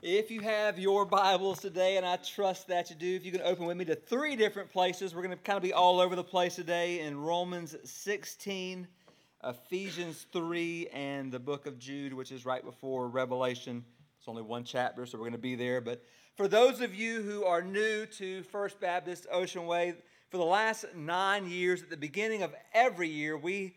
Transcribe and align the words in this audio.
If 0.00 0.30
you 0.30 0.42
have 0.42 0.78
your 0.78 1.04
Bibles 1.04 1.58
today, 1.58 1.96
and 1.96 2.06
I 2.06 2.18
trust 2.18 2.68
that 2.68 2.88
you 2.88 2.94
do, 2.94 3.16
if 3.16 3.26
you 3.26 3.32
can 3.32 3.40
open 3.42 3.66
with 3.66 3.76
me 3.76 3.84
to 3.86 3.96
three 3.96 4.36
different 4.36 4.70
places, 4.70 5.12
we're 5.12 5.24
going 5.24 5.36
to 5.36 5.42
kind 5.42 5.56
of 5.56 5.62
be 5.64 5.72
all 5.72 5.98
over 5.98 6.14
the 6.14 6.22
place 6.22 6.54
today 6.54 7.00
in 7.00 7.20
Romans 7.20 7.74
16, 7.82 8.86
Ephesians 9.42 10.26
3, 10.32 10.86
and 10.92 11.32
the 11.32 11.40
book 11.40 11.66
of 11.66 11.80
Jude, 11.80 12.14
which 12.14 12.30
is 12.30 12.46
right 12.46 12.64
before 12.64 13.08
Revelation. 13.08 13.84
It's 14.20 14.28
only 14.28 14.42
one 14.42 14.62
chapter, 14.62 15.04
so 15.04 15.18
we're 15.18 15.24
going 15.24 15.32
to 15.32 15.38
be 15.38 15.56
there. 15.56 15.80
But 15.80 16.04
for 16.36 16.46
those 16.46 16.80
of 16.80 16.94
you 16.94 17.20
who 17.22 17.44
are 17.44 17.60
new 17.60 18.06
to 18.06 18.44
First 18.44 18.78
Baptist 18.78 19.26
Ocean 19.32 19.66
Way, 19.66 19.94
for 20.30 20.36
the 20.36 20.44
last 20.44 20.84
nine 20.94 21.50
years, 21.50 21.82
at 21.82 21.90
the 21.90 21.96
beginning 21.96 22.44
of 22.44 22.54
every 22.72 23.08
year, 23.08 23.36
we 23.36 23.74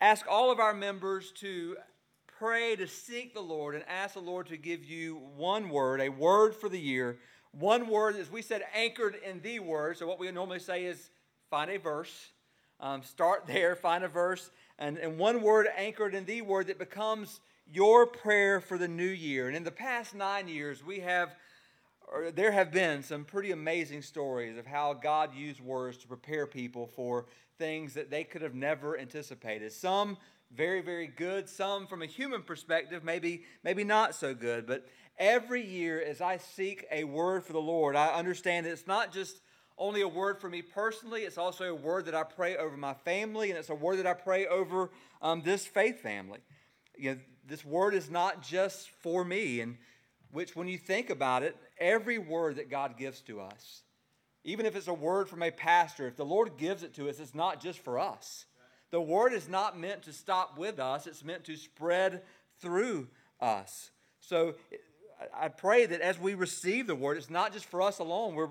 ask 0.00 0.26
all 0.28 0.50
of 0.50 0.58
our 0.58 0.74
members 0.74 1.30
to 1.36 1.76
pray 2.42 2.74
to 2.74 2.88
seek 2.88 3.34
the 3.34 3.40
Lord 3.40 3.76
and 3.76 3.84
ask 3.86 4.14
the 4.14 4.20
Lord 4.20 4.48
to 4.48 4.56
give 4.56 4.84
you 4.84 5.22
one 5.36 5.68
word, 5.68 6.00
a 6.00 6.08
word 6.08 6.56
for 6.56 6.68
the 6.68 6.76
year. 6.76 7.18
One 7.52 7.86
word, 7.86 8.16
as 8.16 8.32
we 8.32 8.42
said, 8.42 8.64
anchored 8.74 9.14
in 9.24 9.40
the 9.42 9.60
word. 9.60 9.96
So, 9.96 10.08
what 10.08 10.18
we 10.18 10.28
normally 10.32 10.58
say 10.58 10.86
is 10.86 11.10
find 11.50 11.70
a 11.70 11.78
verse. 11.78 12.30
Um, 12.80 13.04
start 13.04 13.44
there, 13.46 13.76
find 13.76 14.02
a 14.02 14.08
verse, 14.08 14.50
and, 14.76 14.98
and 14.98 15.20
one 15.20 15.40
word 15.40 15.68
anchored 15.76 16.16
in 16.16 16.24
the 16.24 16.42
word 16.42 16.66
that 16.66 16.80
becomes 16.80 17.38
your 17.72 18.06
prayer 18.08 18.60
for 18.60 18.76
the 18.76 18.88
new 18.88 19.04
year. 19.04 19.46
And 19.46 19.56
in 19.56 19.62
the 19.62 19.70
past 19.70 20.12
nine 20.12 20.48
years, 20.48 20.84
we 20.84 20.98
have, 20.98 21.36
there 22.34 22.50
have 22.50 22.72
been 22.72 23.04
some 23.04 23.24
pretty 23.24 23.52
amazing 23.52 24.02
stories 24.02 24.58
of 24.58 24.66
how 24.66 24.94
God 24.94 25.32
used 25.32 25.60
words 25.60 25.96
to 25.98 26.08
prepare 26.08 26.48
people 26.48 26.88
for 26.88 27.26
things 27.56 27.94
that 27.94 28.10
they 28.10 28.24
could 28.24 28.42
have 28.42 28.56
never 28.56 28.98
anticipated. 28.98 29.70
Some 29.70 30.16
very, 30.54 30.80
very 30.82 31.06
good. 31.06 31.48
Some, 31.48 31.86
from 31.86 32.02
a 32.02 32.06
human 32.06 32.42
perspective, 32.42 33.04
maybe, 33.04 33.44
maybe 33.64 33.84
not 33.84 34.14
so 34.14 34.34
good. 34.34 34.66
But 34.66 34.86
every 35.18 35.64
year, 35.64 36.02
as 36.02 36.20
I 36.20 36.36
seek 36.36 36.86
a 36.90 37.04
word 37.04 37.44
for 37.44 37.52
the 37.52 37.60
Lord, 37.60 37.96
I 37.96 38.08
understand 38.08 38.66
that 38.66 38.72
it's 38.72 38.86
not 38.86 39.12
just 39.12 39.40
only 39.78 40.02
a 40.02 40.08
word 40.08 40.40
for 40.40 40.48
me 40.48 40.62
personally, 40.62 41.22
it's 41.22 41.38
also 41.38 41.64
a 41.64 41.74
word 41.74 42.04
that 42.04 42.14
I 42.14 42.22
pray 42.22 42.56
over 42.56 42.76
my 42.76 42.94
family, 42.94 43.50
and 43.50 43.58
it's 43.58 43.70
a 43.70 43.74
word 43.74 43.98
that 43.98 44.06
I 44.06 44.14
pray 44.14 44.46
over 44.46 44.90
um, 45.22 45.42
this 45.42 45.66
faith 45.66 46.00
family. 46.00 46.40
You 46.96 47.12
know, 47.12 47.18
this 47.48 47.64
word 47.64 47.94
is 47.94 48.10
not 48.10 48.42
just 48.42 48.90
for 49.00 49.24
me, 49.24 49.60
and 49.60 49.78
which, 50.30 50.54
when 50.54 50.68
you 50.68 50.78
think 50.78 51.10
about 51.10 51.42
it, 51.42 51.56
every 51.78 52.18
word 52.18 52.56
that 52.56 52.70
God 52.70 52.96
gives 52.96 53.20
to 53.22 53.40
us, 53.40 53.82
even 54.44 54.66
if 54.66 54.76
it's 54.76 54.88
a 54.88 54.94
word 54.94 55.28
from 55.28 55.42
a 55.42 55.50
pastor, 55.50 56.06
if 56.06 56.16
the 56.16 56.24
Lord 56.24 56.56
gives 56.56 56.82
it 56.82 56.94
to 56.94 57.08
us, 57.08 57.18
it's 57.18 57.34
not 57.34 57.60
just 57.60 57.78
for 57.78 57.98
us. 57.98 58.44
The 58.92 59.00
word 59.00 59.32
is 59.32 59.48
not 59.48 59.76
meant 59.76 60.02
to 60.02 60.12
stop 60.12 60.56
with 60.56 60.78
us, 60.78 61.08
it's 61.08 61.24
meant 61.24 61.44
to 61.44 61.56
spread 61.56 62.22
through 62.60 63.08
us. 63.40 63.90
So 64.20 64.54
I 65.34 65.48
pray 65.48 65.86
that 65.86 66.00
as 66.00 66.18
we 66.18 66.34
receive 66.34 66.86
the 66.86 66.94
word, 66.94 67.16
it's 67.16 67.30
not 67.30 67.52
just 67.52 67.64
for 67.64 67.82
us 67.82 67.98
alone, 67.98 68.34
we're 68.34 68.50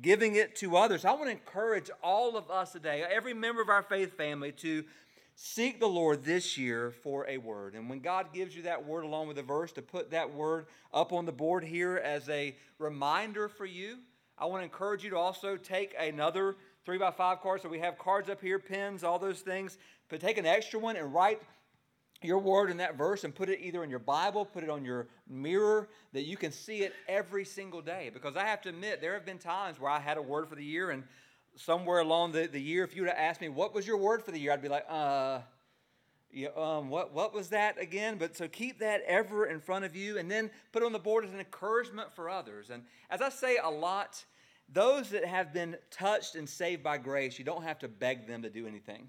giving 0.00 0.36
it 0.36 0.56
to 0.56 0.76
others. 0.76 1.04
I 1.04 1.12
want 1.12 1.24
to 1.24 1.32
encourage 1.32 1.90
all 2.02 2.36
of 2.36 2.50
us 2.50 2.72
today, 2.72 3.04
every 3.10 3.34
member 3.34 3.60
of 3.60 3.68
our 3.68 3.82
faith 3.82 4.16
family, 4.16 4.52
to 4.52 4.84
seek 5.34 5.80
the 5.80 5.88
Lord 5.88 6.24
this 6.24 6.56
year 6.56 6.90
for 6.90 7.26
a 7.28 7.38
word. 7.38 7.74
And 7.74 7.90
when 7.90 8.00
God 8.00 8.32
gives 8.32 8.54
you 8.54 8.62
that 8.62 8.86
word 8.86 9.04
along 9.04 9.28
with 9.28 9.38
a 9.38 9.42
verse, 9.42 9.72
to 9.72 9.82
put 9.82 10.12
that 10.12 10.32
word 10.32 10.66
up 10.94 11.12
on 11.12 11.26
the 11.26 11.32
board 11.32 11.64
here 11.64 11.96
as 11.96 12.28
a 12.28 12.54
reminder 12.78 13.48
for 13.48 13.66
you. 13.66 13.98
I 14.38 14.46
want 14.46 14.60
to 14.60 14.64
encourage 14.64 15.04
you 15.04 15.10
to 15.10 15.18
also 15.18 15.56
take 15.56 15.94
another 15.98 16.56
three 16.84 16.98
by 16.98 17.10
five 17.10 17.40
cards. 17.40 17.62
So 17.62 17.68
we 17.68 17.78
have 17.78 17.98
cards 17.98 18.28
up 18.28 18.40
here, 18.40 18.58
pens, 18.58 19.04
all 19.04 19.18
those 19.18 19.40
things. 19.40 19.78
But 20.08 20.20
take 20.20 20.38
an 20.38 20.46
extra 20.46 20.78
one 20.78 20.96
and 20.96 21.12
write 21.12 21.40
your 22.22 22.38
word 22.38 22.70
in 22.70 22.76
that 22.76 22.96
verse 22.96 23.24
and 23.24 23.34
put 23.34 23.48
it 23.48 23.60
either 23.60 23.82
in 23.82 23.90
your 23.90 23.98
Bible, 23.98 24.44
put 24.44 24.62
it 24.62 24.70
on 24.70 24.84
your 24.84 25.08
mirror, 25.28 25.88
that 26.12 26.22
you 26.22 26.36
can 26.36 26.52
see 26.52 26.82
it 26.82 26.92
every 27.08 27.44
single 27.44 27.82
day. 27.82 28.10
Because 28.12 28.36
I 28.36 28.44
have 28.44 28.60
to 28.62 28.68
admit, 28.68 29.00
there 29.00 29.14
have 29.14 29.26
been 29.26 29.38
times 29.38 29.80
where 29.80 29.90
I 29.90 29.98
had 29.98 30.16
a 30.16 30.22
word 30.22 30.48
for 30.48 30.54
the 30.54 30.64
year, 30.64 30.90
and 30.90 31.02
somewhere 31.56 32.00
along 32.00 32.32
the, 32.32 32.46
the 32.46 32.60
year, 32.60 32.84
if 32.84 32.94
you 32.94 33.02
would 33.02 33.10
have 33.10 33.18
asked 33.18 33.40
me, 33.40 33.48
what 33.48 33.74
was 33.74 33.86
your 33.86 33.96
word 33.96 34.22
for 34.22 34.30
the 34.30 34.38
year? 34.38 34.52
I'd 34.52 34.62
be 34.62 34.68
like, 34.68 34.86
uh, 34.88 35.40
yeah, 36.32 36.48
um, 36.56 36.88
what, 36.88 37.12
what 37.12 37.34
was 37.34 37.48
that 37.48 37.80
again? 37.80 38.16
But 38.18 38.36
so 38.36 38.48
keep 38.48 38.78
that 38.78 39.02
ever 39.06 39.46
in 39.46 39.60
front 39.60 39.84
of 39.84 39.94
you 39.94 40.18
and 40.18 40.30
then 40.30 40.50
put 40.72 40.82
it 40.82 40.86
on 40.86 40.92
the 40.92 40.98
board 40.98 41.24
as 41.24 41.32
an 41.32 41.40
encouragement 41.40 42.12
for 42.12 42.30
others. 42.30 42.70
And 42.70 42.84
as 43.10 43.20
I 43.20 43.28
say 43.28 43.58
a 43.62 43.68
lot, 43.68 44.24
those 44.72 45.10
that 45.10 45.24
have 45.24 45.52
been 45.52 45.76
touched 45.90 46.34
and 46.34 46.48
saved 46.48 46.82
by 46.82 46.98
grace, 46.98 47.38
you 47.38 47.44
don't 47.44 47.64
have 47.64 47.78
to 47.80 47.88
beg 47.88 48.26
them 48.26 48.42
to 48.42 48.50
do 48.50 48.66
anything. 48.66 49.08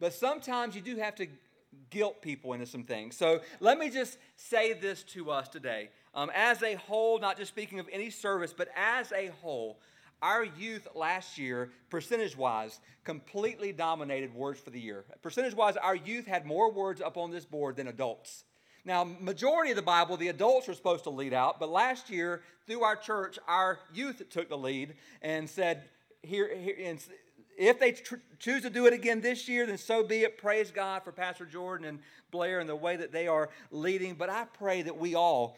But 0.00 0.12
sometimes 0.12 0.74
you 0.74 0.80
do 0.80 0.96
have 0.96 1.14
to 1.16 1.26
guilt 1.90 2.22
people 2.22 2.52
into 2.52 2.66
some 2.66 2.84
things. 2.84 3.16
So 3.16 3.40
let 3.60 3.78
me 3.78 3.90
just 3.90 4.18
say 4.36 4.72
this 4.72 5.02
to 5.04 5.30
us 5.30 5.48
today. 5.48 5.90
Um, 6.14 6.30
as 6.34 6.62
a 6.62 6.74
whole, 6.74 7.18
not 7.18 7.38
just 7.38 7.50
speaking 7.50 7.78
of 7.78 7.88
any 7.90 8.10
service, 8.10 8.54
but 8.56 8.68
as 8.76 9.12
a 9.12 9.28
whole, 9.40 9.78
our 10.20 10.44
youth 10.44 10.86
last 10.94 11.38
year, 11.38 11.70
percentage 11.90 12.36
wise, 12.36 12.78
completely 13.04 13.72
dominated 13.72 14.34
words 14.34 14.60
for 14.60 14.70
the 14.70 14.80
year. 14.80 15.04
Percentage 15.22 15.54
wise, 15.54 15.76
our 15.76 15.96
youth 15.96 16.26
had 16.26 16.46
more 16.46 16.70
words 16.70 17.00
up 17.00 17.16
on 17.16 17.30
this 17.30 17.44
board 17.44 17.76
than 17.76 17.88
adults. 17.88 18.44
Now, 18.84 19.04
majority 19.04 19.70
of 19.70 19.76
the 19.76 19.82
Bible, 19.82 20.16
the 20.16 20.28
adults 20.28 20.68
are 20.68 20.74
supposed 20.74 21.04
to 21.04 21.10
lead 21.10 21.32
out, 21.32 21.60
but 21.60 21.70
last 21.70 22.10
year, 22.10 22.42
through 22.66 22.82
our 22.82 22.96
church, 22.96 23.38
our 23.46 23.78
youth 23.94 24.22
took 24.30 24.48
the 24.48 24.58
lead 24.58 24.94
and 25.20 25.48
said, 25.48 25.84
here, 26.22 26.54
here 26.56 26.76
and 26.84 26.98
if 27.58 27.78
they 27.78 27.92
tr- 27.92 28.16
choose 28.38 28.62
to 28.62 28.70
do 28.70 28.86
it 28.86 28.92
again 28.92 29.20
this 29.20 29.48
year, 29.48 29.66
then 29.66 29.78
so 29.78 30.02
be 30.02 30.22
it. 30.22 30.38
Praise 30.38 30.70
God 30.70 31.02
for 31.02 31.12
Pastor 31.12 31.46
Jordan 31.46 31.86
and 31.86 31.98
Blair 32.30 32.60
and 32.60 32.68
the 32.68 32.76
way 32.76 32.96
that 32.96 33.12
they 33.12 33.28
are 33.28 33.50
leading. 33.70 34.14
But 34.14 34.30
I 34.30 34.44
pray 34.44 34.82
that 34.82 34.96
we 34.96 35.14
all 35.14 35.56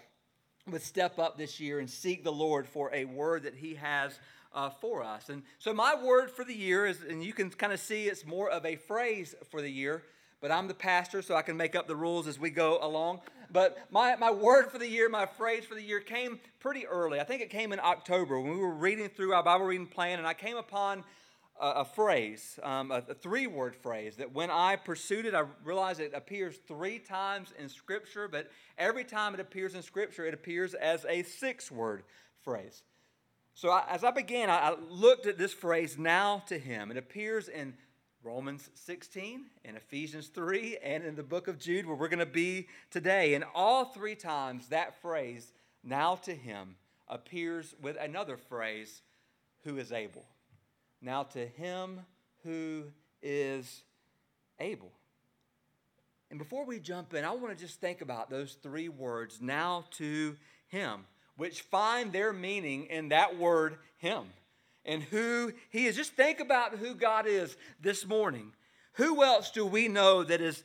would 0.66 0.82
step 0.82 1.18
up 1.18 1.38
this 1.38 1.60
year 1.60 1.78
and 1.78 1.88
seek 1.88 2.24
the 2.24 2.32
Lord 2.32 2.66
for 2.66 2.90
a 2.92 3.04
word 3.04 3.44
that 3.44 3.54
He 3.54 3.74
has 3.76 4.18
uh, 4.52 4.70
for 4.70 5.02
us. 5.02 5.28
And 5.28 5.42
so, 5.58 5.72
my 5.72 5.94
word 6.02 6.30
for 6.30 6.44
the 6.44 6.54
year 6.54 6.86
is, 6.86 7.02
and 7.02 7.22
you 7.22 7.32
can 7.32 7.50
kind 7.50 7.72
of 7.72 7.80
see 7.80 8.04
it's 8.04 8.24
more 8.24 8.50
of 8.50 8.64
a 8.64 8.76
phrase 8.76 9.34
for 9.50 9.60
the 9.60 9.70
year, 9.70 10.02
but 10.44 10.52
I'm 10.52 10.68
the 10.68 10.74
pastor, 10.74 11.22
so 11.22 11.34
I 11.34 11.40
can 11.40 11.56
make 11.56 11.74
up 11.74 11.88
the 11.88 11.96
rules 11.96 12.26
as 12.26 12.38
we 12.38 12.50
go 12.50 12.78
along. 12.82 13.20
But 13.50 13.78
my, 13.90 14.14
my 14.16 14.30
word 14.30 14.70
for 14.70 14.76
the 14.76 14.86
year, 14.86 15.08
my 15.08 15.24
phrase 15.24 15.64
for 15.64 15.74
the 15.74 15.82
year 15.82 16.00
came 16.00 16.38
pretty 16.60 16.86
early. 16.86 17.18
I 17.18 17.24
think 17.24 17.40
it 17.40 17.48
came 17.48 17.72
in 17.72 17.80
October 17.80 18.38
when 18.38 18.52
we 18.52 18.58
were 18.58 18.74
reading 18.74 19.08
through 19.08 19.32
our 19.32 19.42
Bible 19.42 19.64
reading 19.64 19.86
plan, 19.86 20.18
and 20.18 20.28
I 20.28 20.34
came 20.34 20.58
upon 20.58 21.02
a, 21.58 21.66
a 21.66 21.84
phrase, 21.86 22.58
um, 22.62 22.90
a, 22.90 23.02
a 23.08 23.14
three 23.14 23.46
word 23.46 23.74
phrase, 23.74 24.16
that 24.16 24.34
when 24.34 24.50
I 24.50 24.76
pursued 24.76 25.24
it, 25.24 25.34
I 25.34 25.44
realized 25.64 25.98
it 25.98 26.12
appears 26.14 26.56
three 26.68 26.98
times 26.98 27.54
in 27.58 27.70
Scripture, 27.70 28.28
but 28.28 28.50
every 28.76 29.04
time 29.04 29.32
it 29.32 29.40
appears 29.40 29.74
in 29.74 29.80
Scripture, 29.80 30.26
it 30.26 30.34
appears 30.34 30.74
as 30.74 31.06
a 31.08 31.22
six 31.22 31.72
word 31.72 32.02
phrase. 32.42 32.82
So 33.54 33.70
I, 33.70 33.84
as 33.88 34.04
I 34.04 34.10
began, 34.10 34.50
I, 34.50 34.58
I 34.58 34.74
looked 34.90 35.26
at 35.26 35.38
this 35.38 35.54
phrase, 35.54 35.96
now 35.96 36.42
to 36.48 36.58
him. 36.58 36.90
It 36.90 36.98
appears 36.98 37.48
in 37.48 37.72
Romans 38.24 38.70
16, 38.72 39.44
in 39.66 39.76
Ephesians 39.76 40.28
3, 40.28 40.78
and 40.82 41.04
in 41.04 41.14
the 41.14 41.22
book 41.22 41.46
of 41.46 41.58
Jude, 41.58 41.84
where 41.84 41.94
we're 41.94 42.08
going 42.08 42.18
to 42.20 42.26
be 42.26 42.68
today. 42.90 43.34
And 43.34 43.44
all 43.54 43.84
three 43.84 44.14
times 44.14 44.68
that 44.68 45.00
phrase, 45.02 45.52
now 45.82 46.14
to 46.24 46.34
him, 46.34 46.76
appears 47.06 47.74
with 47.82 47.98
another 48.00 48.38
phrase, 48.38 49.02
who 49.64 49.76
is 49.76 49.92
able. 49.92 50.24
Now 51.02 51.24
to 51.24 51.46
him 51.46 52.00
who 52.44 52.84
is 53.22 53.82
able. 54.58 54.92
And 56.30 56.38
before 56.38 56.64
we 56.64 56.78
jump 56.78 57.12
in, 57.12 57.26
I 57.26 57.32
want 57.32 57.56
to 57.56 57.62
just 57.62 57.78
think 57.78 58.00
about 58.00 58.30
those 58.30 58.54
three 58.54 58.88
words, 58.88 59.42
now 59.42 59.84
to 59.98 60.36
him, 60.68 61.04
which 61.36 61.60
find 61.60 62.10
their 62.10 62.32
meaning 62.32 62.86
in 62.86 63.10
that 63.10 63.38
word, 63.38 63.76
him 63.98 64.24
and 64.84 65.02
who 65.02 65.52
He 65.70 65.86
is. 65.86 65.96
Just 65.96 66.12
think 66.12 66.40
about 66.40 66.76
who 66.76 66.94
God 66.94 67.26
is 67.26 67.56
this 67.80 68.06
morning. 68.06 68.52
Who 68.94 69.22
else 69.22 69.50
do 69.50 69.66
we 69.66 69.88
know 69.88 70.22
that 70.22 70.40
is 70.40 70.62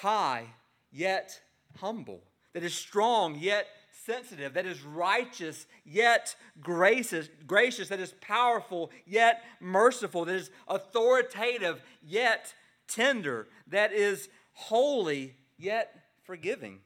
high 0.00 0.46
yet 0.90 1.40
humble, 1.78 2.22
that 2.52 2.62
is 2.62 2.74
strong 2.74 3.36
yet 3.38 3.66
sensitive, 4.04 4.54
that 4.54 4.66
is 4.66 4.82
righteous 4.82 5.66
yet 5.84 6.34
gracious, 6.60 7.28
gracious, 7.46 7.88
that 7.88 8.00
is 8.00 8.14
powerful 8.20 8.90
yet 9.06 9.42
merciful, 9.60 10.24
that 10.24 10.34
is 10.34 10.50
authoritative 10.68 11.80
yet 12.02 12.54
tender, 12.88 13.48
that 13.68 13.92
is 13.92 14.28
holy 14.52 15.36
yet 15.56 15.94
forgiving, 16.24 16.80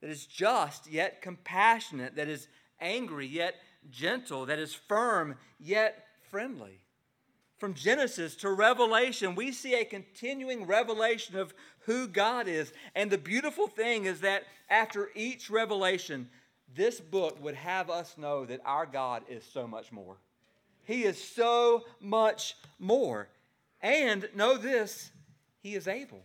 that 0.00 0.10
is 0.10 0.26
just 0.26 0.90
yet 0.90 1.22
compassionate, 1.22 2.16
that 2.16 2.28
is 2.28 2.48
angry 2.80 3.26
yet 3.26 3.54
gentle, 3.90 4.46
that 4.46 4.58
is 4.58 4.74
firm 4.74 5.36
yet 5.58 6.04
friendly. 6.30 6.80
From 7.58 7.74
Genesis 7.74 8.36
to 8.36 8.50
Revelation, 8.50 9.34
we 9.34 9.50
see 9.50 9.74
a 9.74 9.84
continuing 9.84 10.66
revelation 10.66 11.36
of 11.36 11.52
who 11.80 12.06
God 12.06 12.46
is. 12.46 12.72
And 12.94 13.10
the 13.10 13.18
beautiful 13.18 13.66
thing 13.66 14.04
is 14.04 14.20
that 14.20 14.44
after 14.70 15.10
each 15.14 15.50
revelation, 15.50 16.28
this 16.74 17.00
book 17.00 17.42
would 17.42 17.56
have 17.56 17.90
us 17.90 18.16
know 18.16 18.44
that 18.44 18.60
our 18.64 18.86
God 18.86 19.24
is 19.28 19.44
so 19.44 19.66
much 19.66 19.90
more. 19.90 20.16
He 20.84 21.02
is 21.02 21.22
so 21.22 21.84
much 22.00 22.56
more. 22.78 23.28
And 23.80 24.28
know 24.34 24.56
this, 24.56 25.10
He 25.60 25.74
is 25.74 25.88
able. 25.88 26.22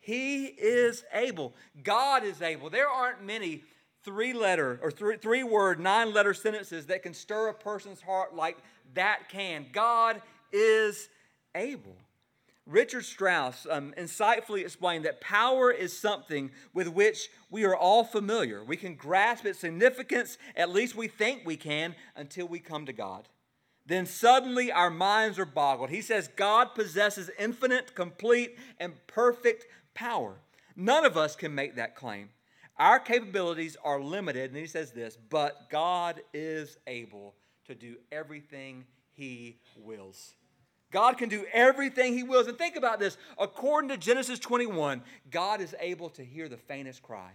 He 0.00 0.46
is 0.46 1.04
able. 1.12 1.54
God 1.82 2.24
is 2.24 2.42
able. 2.42 2.70
There 2.70 2.88
aren't 2.88 3.24
many 3.24 3.64
three 4.04 4.32
letter 4.32 4.78
or 4.82 4.90
three, 4.90 5.16
three 5.16 5.42
word, 5.42 5.80
nine 5.80 6.12
letter 6.12 6.34
sentences 6.34 6.86
that 6.86 7.02
can 7.02 7.14
stir 7.14 7.48
a 7.48 7.54
person's 7.54 8.00
heart 8.00 8.34
like 8.34 8.58
that 8.94 9.28
can. 9.28 9.66
God 9.72 10.22
is 10.52 11.08
able. 11.54 11.96
Richard 12.66 13.04
Strauss 13.04 13.66
um, 13.68 13.92
insightfully 13.98 14.60
explained 14.60 15.04
that 15.04 15.20
power 15.20 15.72
is 15.72 15.96
something 15.96 16.50
with 16.72 16.86
which 16.88 17.28
we 17.50 17.64
are 17.64 17.74
all 17.74 18.04
familiar. 18.04 18.62
We 18.62 18.76
can 18.76 18.94
grasp 18.94 19.44
its 19.44 19.58
significance, 19.58 20.38
at 20.54 20.70
least 20.70 20.94
we 20.94 21.08
think 21.08 21.42
we 21.44 21.56
can, 21.56 21.96
until 22.14 22.46
we 22.46 22.60
come 22.60 22.86
to 22.86 22.92
God. 22.92 23.28
Then 23.86 24.06
suddenly 24.06 24.70
our 24.70 24.90
minds 24.90 25.38
are 25.38 25.46
boggled. 25.46 25.90
He 25.90 26.00
says 26.00 26.28
God 26.28 26.76
possesses 26.76 27.28
infinite, 27.38 27.96
complete, 27.96 28.56
and 28.78 28.94
perfect 29.08 29.66
power. 29.94 30.36
None 30.76 31.04
of 31.04 31.16
us 31.16 31.34
can 31.34 31.54
make 31.54 31.74
that 31.74 31.96
claim. 31.96 32.28
Our 32.80 32.98
capabilities 32.98 33.76
are 33.84 34.00
limited, 34.00 34.50
and 34.50 34.58
he 34.58 34.66
says 34.66 34.90
this, 34.90 35.16
but 35.28 35.68
God 35.70 36.22
is 36.32 36.78
able 36.86 37.34
to 37.66 37.74
do 37.74 37.96
everything 38.10 38.86
he 39.12 39.58
wills. 39.76 40.34
God 40.90 41.18
can 41.18 41.28
do 41.28 41.44
everything 41.52 42.14
He 42.14 42.22
wills. 42.22 42.46
And 42.46 42.58
think 42.58 42.74
about 42.76 42.98
this 42.98 43.16
according 43.38 43.90
to 43.90 43.96
Genesis 43.96 44.38
21, 44.38 45.02
God 45.30 45.60
is 45.60 45.74
able 45.78 46.08
to 46.10 46.24
hear 46.24 46.48
the 46.48 46.56
faintest 46.56 47.02
cry. 47.02 47.32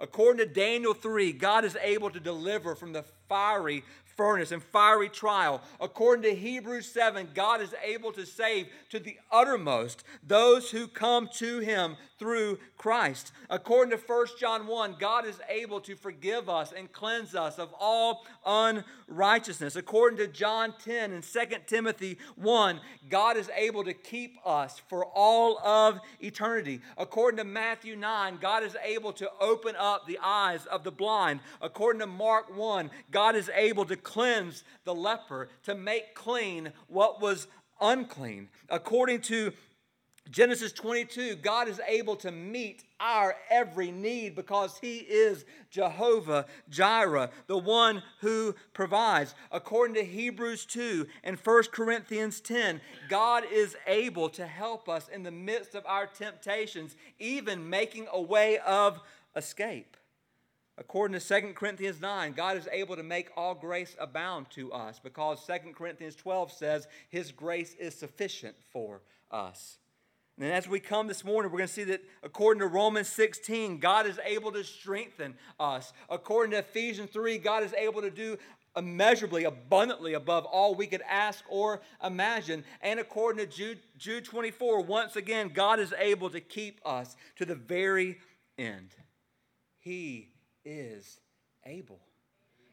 According 0.00 0.46
to 0.46 0.52
Daniel 0.52 0.94
3, 0.94 1.32
God 1.32 1.64
is 1.64 1.76
able 1.80 2.10
to 2.10 2.20
deliver 2.20 2.74
from 2.74 2.92
the 2.92 3.04
fiery 3.28 3.84
furnace 4.18 4.50
and 4.52 4.62
fiery 4.62 5.08
trial. 5.08 5.62
According 5.80 6.24
to 6.24 6.34
Hebrews 6.34 6.90
7, 6.92 7.30
God 7.34 7.62
is 7.62 7.72
able 7.82 8.12
to 8.12 8.26
save 8.26 8.66
to 8.90 8.98
the 8.98 9.16
uttermost 9.30 10.04
those 10.26 10.70
who 10.70 10.88
come 10.88 11.30
to 11.34 11.60
him 11.60 11.96
through 12.18 12.58
Christ. 12.76 13.32
According 13.48 13.96
to 13.96 14.04
1 14.04 14.26
John 14.40 14.66
1, 14.66 14.96
God 14.98 15.24
is 15.24 15.40
able 15.48 15.80
to 15.82 15.94
forgive 15.94 16.48
us 16.48 16.72
and 16.76 16.92
cleanse 16.92 17.34
us 17.34 17.58
of 17.58 17.72
all 17.78 18.26
unrighteousness. 18.44 19.76
According 19.76 20.18
to 20.18 20.26
John 20.26 20.74
10 20.84 21.12
and 21.12 21.22
2 21.22 21.40
Timothy 21.66 22.18
1, 22.34 22.80
God 23.08 23.36
is 23.36 23.48
able 23.56 23.84
to 23.84 23.94
keep 23.94 24.36
us 24.44 24.82
for 24.88 25.06
all 25.06 25.58
of 25.58 26.00
eternity. 26.20 26.80
According 26.96 27.38
to 27.38 27.44
Matthew 27.44 27.94
9, 27.94 28.38
God 28.40 28.64
is 28.64 28.76
able 28.84 29.12
to 29.14 29.30
open 29.40 29.76
up 29.76 30.06
the 30.06 30.18
eyes 30.22 30.66
of 30.66 30.82
the 30.82 30.90
blind. 30.90 31.38
According 31.62 32.00
to 32.00 32.06
Mark 32.06 32.56
1, 32.56 32.90
God 33.12 33.36
is 33.36 33.48
able 33.54 33.84
to 33.84 33.96
cleanse 34.08 34.64
the 34.84 34.94
leper, 34.94 35.50
to 35.64 35.74
make 35.74 36.14
clean 36.14 36.72
what 36.86 37.20
was 37.20 37.46
unclean. 37.78 38.48
According 38.70 39.20
to 39.22 39.52
Genesis 40.30 40.72
22, 40.72 41.36
God 41.36 41.68
is 41.68 41.78
able 41.86 42.16
to 42.16 42.32
meet 42.32 42.84
our 43.00 43.36
every 43.50 43.90
need 43.90 44.34
because 44.34 44.78
He 44.78 44.96
is 44.96 45.44
Jehovah 45.70 46.46
Jireh, 46.70 47.30
the 47.48 47.58
one 47.58 48.02
who 48.20 48.54
provides. 48.72 49.34
According 49.52 49.94
to 49.96 50.04
Hebrews 50.04 50.64
2 50.64 51.06
and 51.22 51.38
1 51.38 51.62
Corinthians 51.70 52.40
10, 52.40 52.80
God 53.10 53.44
is 53.52 53.76
able 53.86 54.30
to 54.30 54.46
help 54.46 54.88
us 54.88 55.08
in 55.08 55.22
the 55.22 55.30
midst 55.30 55.74
of 55.74 55.84
our 55.84 56.06
temptations, 56.06 56.96
even 57.18 57.68
making 57.68 58.06
a 58.10 58.20
way 58.20 58.56
of 58.58 59.00
escape. 59.36 59.97
According 60.78 61.18
to 61.18 61.40
2 61.40 61.54
Corinthians 61.54 62.00
9, 62.00 62.32
God 62.34 62.56
is 62.56 62.68
able 62.70 62.94
to 62.94 63.02
make 63.02 63.30
all 63.36 63.54
grace 63.54 63.96
abound 63.98 64.48
to 64.50 64.72
us 64.72 65.00
because 65.02 65.44
2 65.44 65.72
Corinthians 65.72 66.14
12 66.14 66.52
says 66.52 66.86
his 67.10 67.32
grace 67.32 67.74
is 67.80 67.94
sufficient 67.94 68.54
for 68.72 69.02
us. 69.30 69.78
And 70.38 70.52
as 70.52 70.68
we 70.68 70.78
come 70.78 71.08
this 71.08 71.24
morning, 71.24 71.50
we're 71.50 71.58
going 71.58 71.68
to 71.68 71.74
see 71.74 71.84
that 71.84 72.04
according 72.22 72.60
to 72.60 72.68
Romans 72.68 73.08
16, 73.08 73.78
God 73.78 74.06
is 74.06 74.20
able 74.24 74.52
to 74.52 74.62
strengthen 74.62 75.34
us. 75.58 75.92
According 76.08 76.52
to 76.52 76.58
Ephesians 76.58 77.10
3, 77.10 77.38
God 77.38 77.64
is 77.64 77.74
able 77.74 78.02
to 78.02 78.10
do 78.10 78.38
immeasurably, 78.76 79.42
abundantly 79.42 80.14
above 80.14 80.44
all 80.44 80.76
we 80.76 80.86
could 80.86 81.02
ask 81.10 81.44
or 81.48 81.80
imagine. 82.04 82.62
And 82.82 83.00
according 83.00 83.44
to 83.44 83.52
Jude, 83.52 83.80
Jude 83.98 84.24
24, 84.24 84.82
once 84.82 85.16
again, 85.16 85.50
God 85.52 85.80
is 85.80 85.92
able 85.98 86.30
to 86.30 86.40
keep 86.40 86.80
us 86.86 87.16
to 87.34 87.44
the 87.44 87.56
very 87.56 88.18
end. 88.56 88.90
He 89.80 90.28
is 90.68 91.18
able. 91.64 91.98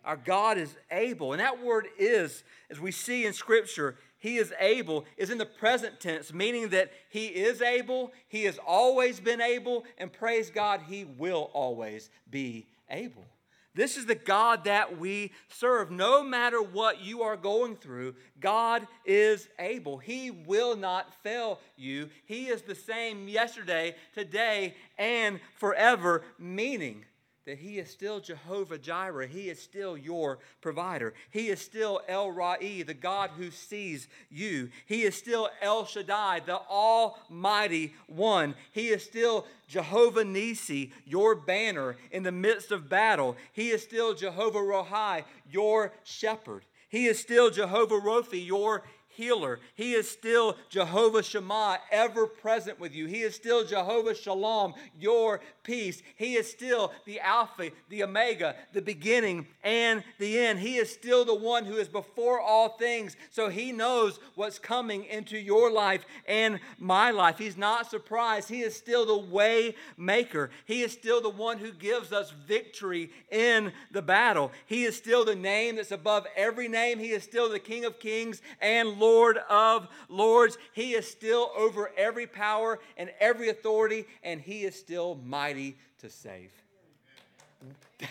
Our 0.03 0.17
God 0.17 0.57
is 0.57 0.75
able. 0.91 1.31
And 1.33 1.39
that 1.39 1.63
word 1.63 1.87
is, 1.97 2.43
as 2.69 2.79
we 2.79 2.91
see 2.91 3.25
in 3.25 3.33
Scripture, 3.33 3.95
He 4.19 4.37
is 4.37 4.53
able, 4.59 5.05
is 5.17 5.31
in 5.31 5.39
the 5.39 5.45
present 5.45 5.99
tense, 5.99 6.31
meaning 6.31 6.69
that 6.69 6.91
He 7.09 7.27
is 7.27 7.61
able, 7.61 8.11
He 8.27 8.43
has 8.43 8.59
always 8.65 9.19
been 9.19 9.41
able, 9.41 9.85
and 9.97 10.13
praise 10.13 10.49
God, 10.51 10.81
He 10.87 11.05
will 11.05 11.49
always 11.53 12.09
be 12.29 12.67
able. 12.89 13.25
This 13.73 13.97
is 13.97 14.05
the 14.05 14.15
God 14.15 14.65
that 14.65 14.99
we 14.99 15.33
serve. 15.49 15.91
No 15.91 16.23
matter 16.23 16.61
what 16.61 17.01
you 17.01 17.23
are 17.23 17.35
going 17.35 17.75
through, 17.75 18.15
God 18.39 18.87
is 19.05 19.49
able. 19.59 19.97
He 19.97 20.31
will 20.31 20.77
not 20.77 21.13
fail 21.23 21.59
you. 21.75 22.09
He 22.25 22.45
is 22.45 22.61
the 22.61 22.75
same 22.75 23.27
yesterday, 23.27 23.95
today, 24.13 24.75
and 24.97 25.41
forever, 25.57 26.23
meaning 26.39 27.03
that 27.45 27.59
He 27.59 27.77
is 27.77 27.89
still 27.89 28.19
Jehovah 28.19 28.77
Jireh. 28.77 29.27
He 29.27 29.49
is 29.49 29.61
still 29.61 29.95
your 29.97 30.39
provider. 30.61 31.13
He 31.29 31.49
is 31.49 31.61
still 31.61 32.01
El 32.07 32.31
Roi, 32.31 32.83
the 32.85 32.93
God 32.93 33.31
who 33.37 33.51
sees 33.51 34.07
you. 34.29 34.69
He 34.85 35.03
is 35.03 35.15
still 35.15 35.49
El 35.61 35.85
Shaddai, 35.85 36.41
the 36.45 36.57
Almighty 36.57 37.93
One. 38.07 38.55
He 38.71 38.89
is 38.89 39.03
still 39.03 39.45
Jehovah 39.67 40.25
Nisi, 40.25 40.91
your 41.05 41.35
banner 41.35 41.97
in 42.11 42.23
the 42.23 42.31
midst 42.31 42.71
of 42.71 42.89
battle. 42.89 43.35
He 43.53 43.69
is 43.69 43.83
still 43.83 44.13
Jehovah 44.13 44.59
Rohi, 44.59 45.23
your 45.49 45.93
shepherd. 46.03 46.65
He 46.89 47.07
is 47.07 47.19
still 47.19 47.49
Jehovah 47.49 47.99
Rophi, 47.99 48.45
your 48.45 48.83
healer. 49.15 49.59
He 49.75 49.93
is 49.93 50.09
still 50.09 50.57
Jehovah 50.69 51.23
Shammah, 51.23 51.79
ever 51.91 52.27
present 52.27 52.79
with 52.79 52.93
you. 52.93 53.07
He 53.07 53.21
is 53.21 53.35
still 53.35 53.65
Jehovah 53.65 54.13
Shalom, 54.13 54.73
your 54.99 55.41
peace. 55.63 56.01
He 56.15 56.35
is 56.35 56.49
still 56.49 56.91
the 57.05 57.19
Alpha, 57.19 57.71
the 57.89 58.03
Omega, 58.03 58.55
the 58.73 58.81
beginning 58.81 59.47
and 59.63 60.03
the 60.19 60.37
end. 60.39 60.59
He 60.59 60.75
is 60.75 60.91
still 60.91 61.25
the 61.25 61.35
one 61.35 61.65
who 61.65 61.77
is 61.77 61.87
before 61.87 62.39
all 62.39 62.69
things. 62.69 63.15
So 63.31 63.49
he 63.49 63.71
knows 63.71 64.19
what's 64.35 64.59
coming 64.59 65.05
into 65.05 65.37
your 65.37 65.71
life 65.71 66.05
and 66.27 66.59
my 66.77 67.11
life. 67.11 67.37
He's 67.37 67.57
not 67.57 67.89
surprised. 67.89 68.49
He 68.49 68.61
is 68.61 68.75
still 68.75 69.05
the 69.05 69.17
way 69.17 69.75
maker. 69.97 70.51
He 70.65 70.81
is 70.81 70.91
still 70.91 71.21
the 71.21 71.29
one 71.29 71.57
who 71.57 71.71
gives 71.71 72.11
us 72.11 72.31
victory 72.31 73.11
in 73.31 73.71
the 73.91 74.01
battle. 74.01 74.51
He 74.65 74.83
is 74.83 74.95
still 74.95 75.23
the 75.23 75.35
name 75.35 75.77
that's 75.77 75.91
above 75.91 76.27
every 76.35 76.67
name. 76.67 76.99
He 76.99 77.11
is 77.11 77.23
still 77.23 77.49
the 77.49 77.59
King 77.59 77.85
of 77.85 77.99
kings 77.99 78.41
and 78.61 78.89
Lord 78.89 79.04
Lord 79.05 79.37
of 79.49 79.87
lords. 80.09 80.57
He 80.73 80.93
is 80.93 81.09
still 81.09 81.51
over 81.55 81.91
every 81.95 82.25
power 82.25 82.79
and 82.97 83.11
every 83.19 83.49
authority, 83.49 84.05
and 84.23 84.41
he 84.41 84.63
is 84.63 84.75
still 84.75 85.19
mighty 85.23 85.77
to 85.99 86.09
save. 86.09 86.51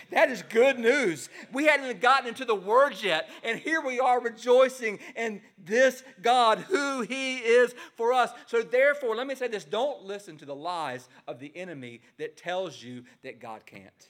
That 0.09 0.31
is 0.31 0.41
good 0.41 0.79
news. 0.79 1.29
We 1.53 1.65
hadn't 1.65 2.01
gotten 2.01 2.27
into 2.27 2.45
the 2.45 2.55
words 2.55 3.03
yet, 3.03 3.29
and 3.43 3.59
here 3.59 3.81
we 3.81 3.99
are 3.99 4.19
rejoicing 4.19 4.99
in 5.15 5.41
this 5.63 6.01
God, 6.21 6.59
who 6.59 7.01
He 7.01 7.37
is 7.37 7.75
for 7.95 8.11
us. 8.11 8.31
So, 8.47 8.63
therefore, 8.63 9.15
let 9.15 9.27
me 9.27 9.35
say 9.35 9.47
this 9.47 9.63
don't 9.63 10.03
listen 10.03 10.37
to 10.37 10.45
the 10.45 10.55
lies 10.55 11.07
of 11.27 11.39
the 11.39 11.55
enemy 11.55 12.01
that 12.17 12.35
tells 12.35 12.81
you 12.81 13.03
that 13.23 13.39
God 13.39 13.65
can't. 13.67 14.09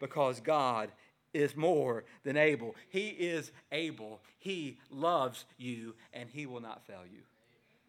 Because 0.00 0.40
God 0.40 0.90
is 1.38 1.56
more 1.56 2.04
than 2.24 2.36
able. 2.36 2.74
He 2.88 3.08
is 3.08 3.52
able. 3.70 4.20
He 4.38 4.78
loves 4.90 5.44
you 5.56 5.94
and 6.12 6.28
he 6.28 6.46
will 6.46 6.60
not 6.60 6.86
fail 6.86 7.02
you. 7.10 7.20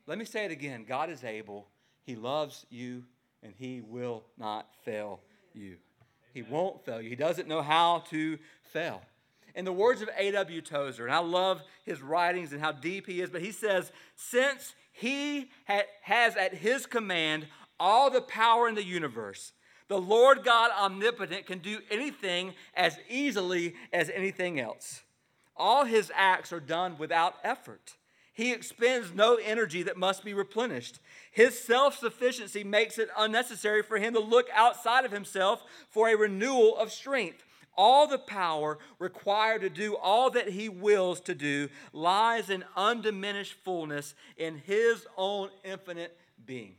Let 0.06 0.18
me 0.18 0.26
say 0.26 0.46
it 0.46 0.52
again 0.52 0.86
God 0.88 1.10
is 1.10 1.24
able. 1.24 1.68
He 2.04 2.16
loves 2.16 2.66
you 2.70 3.04
and 3.44 3.54
he 3.58 3.82
will 3.82 4.24
not 4.38 4.68
fail 4.84 5.22
you. 5.54 5.78
He 6.34 6.44
won't 6.44 6.86
fail 6.86 7.02
you. 7.02 7.10
He 7.10 7.16
doesn't 7.16 7.48
know 7.48 7.62
how 7.62 8.04
to 8.10 8.38
fail. 8.72 9.02
In 9.56 9.66
the 9.66 9.74
words 9.74 10.02
of 10.02 10.10
A.W. 10.16 10.62
Tozer, 10.62 11.06
and 11.06 11.14
I 11.14 11.20
love 11.20 11.62
his 11.84 12.02
writings 12.02 12.54
and 12.54 12.62
how 12.62 12.72
deep 12.72 13.08
he 13.08 13.20
is, 13.20 13.32
but 13.32 13.42
he 13.42 13.52
says, 13.52 13.92
Since 14.16 14.76
he 14.92 15.50
has 15.66 16.36
at 16.36 16.54
his 16.54 16.86
command 16.86 17.48
all 17.80 18.12
the 18.12 18.22
power 18.22 18.70
in 18.70 18.76
the 18.76 18.84
universe, 18.84 19.54
the 19.90 20.00
Lord 20.00 20.44
God 20.46 20.72
omnipotent 20.72 21.46
can 21.46 21.60
do 21.60 21.80
anything 21.92 22.54
as 22.76 22.98
easily 23.10 23.74
as 23.92 24.10
anything 24.10 24.60
else. 24.60 25.02
All 25.58 25.84
his 25.84 26.12
acts 26.16 26.54
are 26.54 26.62
done 26.62 26.98
without 26.98 27.36
effort. 27.44 27.96
He 28.34 28.54
expends 28.54 29.14
no 29.14 29.36
energy 29.36 29.84
that 29.84 29.98
must 29.98 30.24
be 30.24 30.34
replenished. 30.34 31.00
His 31.32 31.60
self 31.60 31.98
sufficiency 31.98 32.64
makes 32.64 32.98
it 32.98 33.10
unnecessary 33.18 33.84
for 33.84 33.98
him 33.98 34.14
to 34.14 34.22
look 34.22 34.48
outside 34.54 35.04
of 35.04 35.12
himself 35.12 35.64
for 35.90 36.08
a 36.08 36.16
renewal 36.16 36.78
of 36.78 36.94
strength. 36.94 37.44
All 37.76 38.08
the 38.08 38.20
power 38.20 38.78
required 39.00 39.62
to 39.62 39.70
do 39.70 39.96
all 39.96 40.30
that 40.32 40.50
he 40.50 40.70
wills 40.70 41.20
to 41.22 41.36
do 41.36 41.68
lies 41.92 42.50
in 42.50 42.64
undiminished 42.78 43.56
fullness 43.64 44.14
in 44.38 44.60
his 44.60 45.06
own 45.18 45.50
infinite 45.66 46.16
being. 46.46 46.76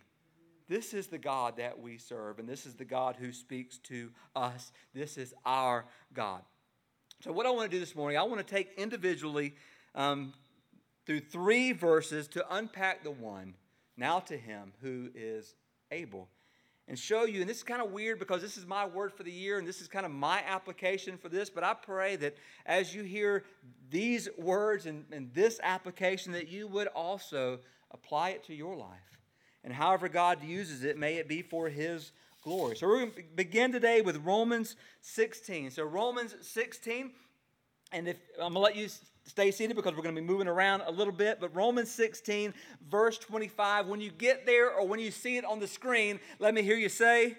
This 0.70 0.94
is 0.94 1.08
the 1.08 1.18
God 1.18 1.56
that 1.56 1.80
we 1.80 1.98
serve, 1.98 2.38
and 2.38 2.48
this 2.48 2.64
is 2.64 2.74
the 2.74 2.84
God 2.84 3.16
who 3.18 3.32
speaks 3.32 3.76
to 3.78 4.08
us. 4.36 4.70
This 4.94 5.18
is 5.18 5.34
our 5.44 5.84
God. 6.14 6.42
So, 7.24 7.32
what 7.32 7.44
I 7.44 7.50
want 7.50 7.68
to 7.68 7.76
do 7.76 7.80
this 7.80 7.96
morning, 7.96 8.16
I 8.16 8.22
want 8.22 8.38
to 8.38 8.54
take 8.54 8.74
individually 8.78 9.56
um, 9.96 10.32
through 11.06 11.22
three 11.22 11.72
verses 11.72 12.28
to 12.28 12.54
unpack 12.54 13.02
the 13.02 13.10
one, 13.10 13.54
now 13.96 14.20
to 14.20 14.36
him 14.36 14.72
who 14.80 15.10
is 15.12 15.56
able 15.90 16.28
and 16.86 16.96
show 16.96 17.24
you. 17.24 17.40
And 17.40 17.50
this 17.50 17.56
is 17.56 17.64
kind 17.64 17.82
of 17.82 17.90
weird 17.90 18.20
because 18.20 18.40
this 18.40 18.56
is 18.56 18.64
my 18.64 18.86
word 18.86 19.12
for 19.12 19.24
the 19.24 19.32
year 19.32 19.58
and 19.58 19.66
this 19.66 19.80
is 19.80 19.88
kind 19.88 20.06
of 20.06 20.12
my 20.12 20.40
application 20.46 21.18
for 21.18 21.28
this. 21.28 21.50
But 21.50 21.64
I 21.64 21.74
pray 21.74 22.14
that 22.14 22.36
as 22.64 22.94
you 22.94 23.02
hear 23.02 23.42
these 23.90 24.28
words 24.38 24.86
and, 24.86 25.04
and 25.10 25.34
this 25.34 25.58
application, 25.64 26.30
that 26.30 26.46
you 26.46 26.68
would 26.68 26.86
also 26.86 27.58
apply 27.90 28.30
it 28.30 28.44
to 28.44 28.54
your 28.54 28.76
life. 28.76 29.19
And 29.64 29.72
however 29.72 30.08
God 30.08 30.42
uses 30.42 30.84
it, 30.84 30.96
may 30.96 31.16
it 31.16 31.28
be 31.28 31.42
for 31.42 31.68
His 31.68 32.12
glory. 32.42 32.76
So 32.76 32.86
we're 32.86 33.00
going 33.00 33.12
to 33.12 33.22
begin 33.34 33.72
today 33.72 34.00
with 34.00 34.16
Romans 34.24 34.76
16. 35.02 35.72
So, 35.72 35.84
Romans 35.84 36.34
16. 36.40 37.10
And 37.92 38.08
if 38.08 38.16
I'm 38.36 38.52
going 38.52 38.54
to 38.54 38.58
let 38.60 38.76
you 38.76 38.88
stay 39.24 39.50
seated 39.50 39.76
because 39.76 39.94
we're 39.94 40.02
going 40.02 40.14
to 40.14 40.20
be 40.20 40.26
moving 40.26 40.48
around 40.48 40.82
a 40.86 40.90
little 40.90 41.12
bit. 41.12 41.38
But 41.40 41.54
Romans 41.54 41.90
16, 41.90 42.54
verse 42.88 43.18
25, 43.18 43.86
when 43.86 44.00
you 44.00 44.10
get 44.10 44.46
there 44.46 44.70
or 44.70 44.86
when 44.86 45.00
you 45.00 45.10
see 45.10 45.36
it 45.36 45.44
on 45.44 45.60
the 45.60 45.66
screen, 45.66 46.20
let 46.38 46.54
me 46.54 46.62
hear 46.62 46.76
you 46.76 46.88
say. 46.88 47.24
Amen. 47.24 47.36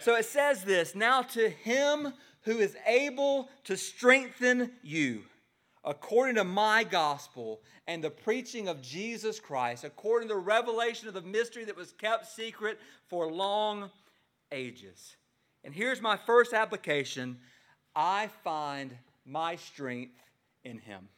So 0.00 0.16
it 0.16 0.24
says 0.24 0.64
this 0.64 0.94
Now 0.94 1.22
to 1.22 1.48
him 1.48 2.12
who 2.42 2.58
is 2.58 2.76
able 2.86 3.48
to 3.64 3.76
strengthen 3.76 4.72
you 4.82 5.22
according 5.84 6.36
to 6.36 6.44
my 6.44 6.84
gospel 6.84 7.60
and 7.86 8.02
the 8.02 8.10
preaching 8.10 8.68
of 8.68 8.80
Jesus 8.80 9.38
Christ, 9.38 9.84
according 9.84 10.28
to 10.28 10.34
the 10.34 10.40
revelation 10.40 11.08
of 11.08 11.14
the 11.14 11.22
mystery 11.22 11.64
that 11.64 11.76
was 11.76 11.92
kept 11.92 12.26
secret 12.26 12.80
for 13.06 13.30
long 13.30 13.90
ages. 14.50 15.16
And 15.62 15.74
here's 15.74 16.00
my 16.00 16.16
first 16.16 16.52
application 16.52 17.38
I 17.94 18.28
find 18.42 18.96
my 19.24 19.56
strength 19.56 20.18
in 20.64 20.78
Him. 20.78 21.08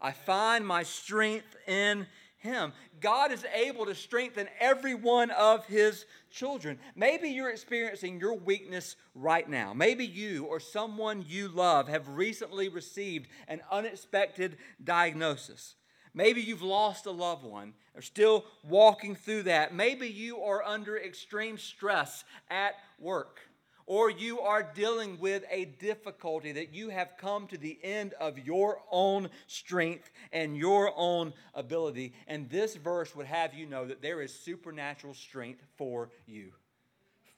I 0.00 0.12
find 0.12 0.66
my 0.66 0.82
strength 0.84 1.56
in 1.66 2.06
Him. 2.38 2.72
God 3.00 3.32
is 3.32 3.44
able 3.52 3.86
to 3.86 3.94
strengthen 3.94 4.48
every 4.60 4.94
one 4.94 5.30
of 5.30 5.66
His 5.66 6.06
children. 6.30 6.78
Maybe 6.94 7.28
you're 7.28 7.50
experiencing 7.50 8.20
your 8.20 8.34
weakness 8.34 8.96
right 9.14 9.48
now. 9.48 9.74
Maybe 9.74 10.06
you 10.06 10.44
or 10.44 10.60
someone 10.60 11.24
you 11.26 11.48
love 11.48 11.88
have 11.88 12.08
recently 12.08 12.68
received 12.68 13.28
an 13.48 13.60
unexpected 13.70 14.56
diagnosis. 14.82 15.74
Maybe 16.14 16.40
you've 16.40 16.62
lost 16.62 17.06
a 17.06 17.10
loved 17.10 17.44
one 17.44 17.74
or 17.94 18.02
still 18.02 18.44
walking 18.62 19.14
through 19.14 19.44
that. 19.44 19.74
Maybe 19.74 20.08
you 20.08 20.40
are 20.42 20.62
under 20.64 20.96
extreme 20.96 21.58
stress 21.58 22.24
at 22.50 22.74
work 22.98 23.40
or 23.88 24.10
you 24.10 24.38
are 24.40 24.62
dealing 24.62 25.18
with 25.18 25.44
a 25.50 25.64
difficulty 25.64 26.52
that 26.52 26.74
you 26.74 26.90
have 26.90 27.16
come 27.16 27.46
to 27.46 27.56
the 27.56 27.78
end 27.82 28.12
of 28.20 28.38
your 28.38 28.82
own 28.90 29.30
strength 29.46 30.10
and 30.30 30.58
your 30.58 30.92
own 30.94 31.32
ability. 31.54 32.12
And 32.26 32.50
this 32.50 32.76
verse 32.76 33.16
would 33.16 33.24
have 33.24 33.54
you 33.54 33.64
know 33.64 33.86
that 33.86 34.02
there 34.02 34.20
is 34.20 34.38
supernatural 34.38 35.14
strength 35.14 35.62
for 35.78 36.10
you. 36.26 36.52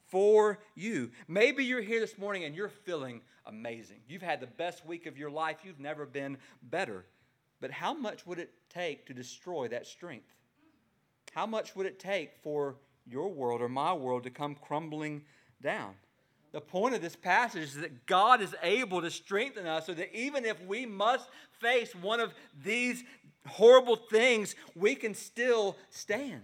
For 0.09 0.59
you. 0.75 1.13
Maybe 1.29 1.65
you're 1.65 1.81
here 1.81 2.01
this 2.01 2.19
morning 2.19 2.43
and 2.43 2.57
you're 2.57 2.69
feeling 2.69 3.21
amazing. 3.47 4.01
You've 4.09 4.21
had 4.21 4.41
the 4.41 4.49
best 4.49 4.85
week 4.85 5.07
of 5.07 5.17
your 5.17 5.31
life, 5.31 5.59
you've 5.63 5.79
never 5.79 6.05
been 6.05 6.37
better. 6.65 7.07
But 7.61 7.71
how 7.71 7.95
much 7.95 8.27
would 8.27 8.41
it 8.41 8.51
take 8.69 9.07
to 9.07 9.15
destroy 9.15 9.69
that 9.69 9.87
strength? 9.87 10.35
How 11.33 11.47
much 11.47 11.77
would 11.77 11.87
it 11.87 12.01
take 12.01 12.33
for 12.43 12.75
your 13.07 13.29
world 13.29 13.63
or 13.63 13.69
my 13.69 13.93
world 13.93 14.25
to 14.25 14.31
come 14.31 14.57
crumbling 14.57 15.23
down? 15.63 15.95
The 16.53 16.61
point 16.61 16.95
of 16.95 17.03
this 17.03 17.17
passage 17.17 17.63
is 17.63 17.75
that 17.77 18.07
God 18.07 18.41
is 18.41 18.55
able 18.63 19.03
to 19.03 19.11
strengthen 19.11 19.67
us 19.67 19.87
so 19.87 19.95
that 19.95 20.15
even 20.15 20.45
if 20.45 20.61
we 20.65 20.85
must 20.85 21.29
face 21.61 21.95
one 21.95 22.19
of 22.19 22.35
these 22.65 23.05
horrible 23.47 23.97
things, 23.97 24.57
we 24.75 24.95
can 24.95 25.15
still 25.15 25.77
stand. 25.91 26.43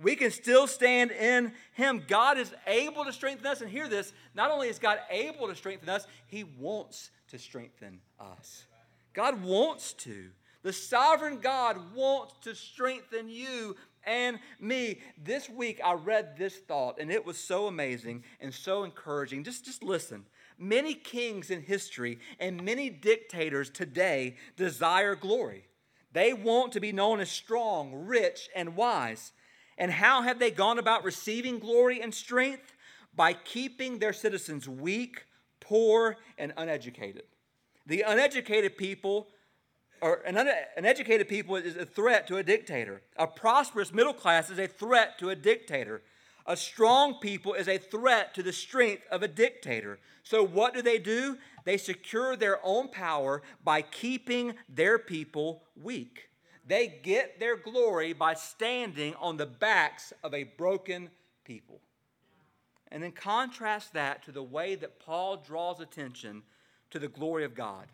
We 0.00 0.16
can 0.16 0.30
still 0.30 0.66
stand 0.66 1.10
in 1.10 1.52
Him. 1.72 2.02
God 2.06 2.38
is 2.38 2.52
able 2.66 3.04
to 3.04 3.12
strengthen 3.12 3.46
us. 3.46 3.60
And 3.60 3.70
hear 3.70 3.88
this 3.88 4.12
not 4.34 4.50
only 4.50 4.68
is 4.68 4.78
God 4.78 4.98
able 5.10 5.48
to 5.48 5.54
strengthen 5.54 5.88
us, 5.88 6.06
He 6.26 6.44
wants 6.44 7.10
to 7.28 7.38
strengthen 7.38 8.00
us. 8.20 8.66
God 9.14 9.42
wants 9.42 9.92
to. 9.94 10.26
The 10.62 10.72
sovereign 10.72 11.38
God 11.38 11.94
wants 11.94 12.34
to 12.42 12.54
strengthen 12.54 13.28
you 13.28 13.76
and 14.06 14.38
me. 14.60 15.00
This 15.22 15.50
week 15.50 15.80
I 15.84 15.94
read 15.94 16.36
this 16.36 16.56
thought 16.56 16.98
and 17.00 17.10
it 17.10 17.26
was 17.26 17.36
so 17.36 17.66
amazing 17.66 18.24
and 18.40 18.54
so 18.54 18.84
encouraging. 18.84 19.44
Just, 19.44 19.64
just 19.64 19.82
listen. 19.82 20.24
Many 20.58 20.94
kings 20.94 21.50
in 21.50 21.62
history 21.62 22.18
and 22.40 22.62
many 22.62 22.88
dictators 22.88 23.68
today 23.68 24.36
desire 24.56 25.14
glory. 25.14 25.66
They 26.12 26.32
want 26.32 26.72
to 26.72 26.80
be 26.80 26.92
known 26.92 27.20
as 27.20 27.30
strong, 27.30 28.06
rich, 28.06 28.48
and 28.54 28.74
wise. 28.74 29.32
And 29.76 29.90
how 29.90 30.22
have 30.22 30.38
they 30.38 30.50
gone 30.50 30.78
about 30.78 31.04
receiving 31.04 31.58
glory 31.58 32.00
and 32.00 32.14
strength? 32.14 32.72
By 33.14 33.34
keeping 33.34 33.98
their 33.98 34.12
citizens 34.12 34.68
weak, 34.68 35.26
poor, 35.60 36.16
and 36.38 36.52
uneducated. 36.56 37.24
The 37.86 38.02
uneducated 38.02 38.76
people 38.76 39.28
or 40.00 40.16
an, 40.26 40.36
an 40.36 40.84
educated 40.84 41.28
people 41.28 41.56
is 41.56 41.76
a 41.76 41.86
threat 41.86 42.26
to 42.28 42.36
a 42.36 42.42
dictator. 42.42 43.02
A 43.16 43.26
prosperous 43.26 43.92
middle 43.92 44.12
class 44.12 44.50
is 44.50 44.58
a 44.58 44.66
threat 44.66 45.18
to 45.18 45.30
a 45.30 45.36
dictator. 45.36 46.02
A 46.46 46.56
strong 46.56 47.14
people 47.14 47.54
is 47.54 47.68
a 47.68 47.78
threat 47.78 48.34
to 48.34 48.42
the 48.42 48.52
strength 48.52 49.02
of 49.10 49.22
a 49.22 49.28
dictator. 49.28 49.98
So, 50.22 50.44
what 50.44 50.74
do 50.74 50.82
they 50.82 50.98
do? 50.98 51.38
They 51.64 51.76
secure 51.76 52.36
their 52.36 52.64
own 52.64 52.88
power 52.88 53.42
by 53.64 53.82
keeping 53.82 54.54
their 54.68 54.98
people 54.98 55.62
weak. 55.80 56.30
They 56.64 57.00
get 57.02 57.38
their 57.38 57.56
glory 57.56 58.12
by 58.12 58.34
standing 58.34 59.14
on 59.16 59.36
the 59.36 59.46
backs 59.46 60.12
of 60.22 60.34
a 60.34 60.44
broken 60.44 61.10
people. 61.44 61.80
And 62.88 63.02
then 63.02 63.12
contrast 63.12 63.92
that 63.94 64.24
to 64.24 64.32
the 64.32 64.42
way 64.42 64.74
that 64.76 65.00
Paul 65.00 65.36
draws 65.36 65.80
attention 65.80 66.42
to 66.90 66.98
the 66.98 67.08
glory 67.08 67.44
of 67.44 67.54
God. 67.54 67.86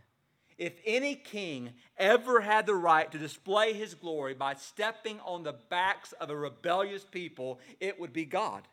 If 0.59 0.75
any 0.85 1.15
king 1.15 1.71
ever 1.97 2.41
had 2.41 2.67
the 2.67 2.75
right 2.75 3.11
to 3.11 3.19
display 3.19 3.73
his 3.73 3.95
glory 3.95 4.35
by 4.35 4.55
stepping 4.55 5.21
on 5.21 5.43
the 5.43 5.55
backs 5.71 6.13
of 6.13 6.31
a 6.31 6.37
rebellious 6.37 7.05
people, 7.05 7.61
it 7.81 7.99
would 7.99 8.13
be 8.13 8.25
God. 8.25 8.69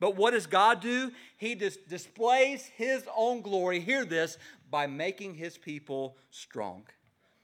But 0.00 0.16
what 0.16 0.32
does 0.32 0.46
God 0.46 0.80
do? 0.80 1.12
He 1.36 1.54
dis- 1.54 1.78
displays 1.88 2.64
his 2.76 3.04
own 3.16 3.40
glory, 3.40 3.78
hear 3.78 4.04
this, 4.04 4.36
by 4.68 4.86
making 4.88 5.34
his 5.34 5.56
people 5.56 6.16
strong. 6.30 6.84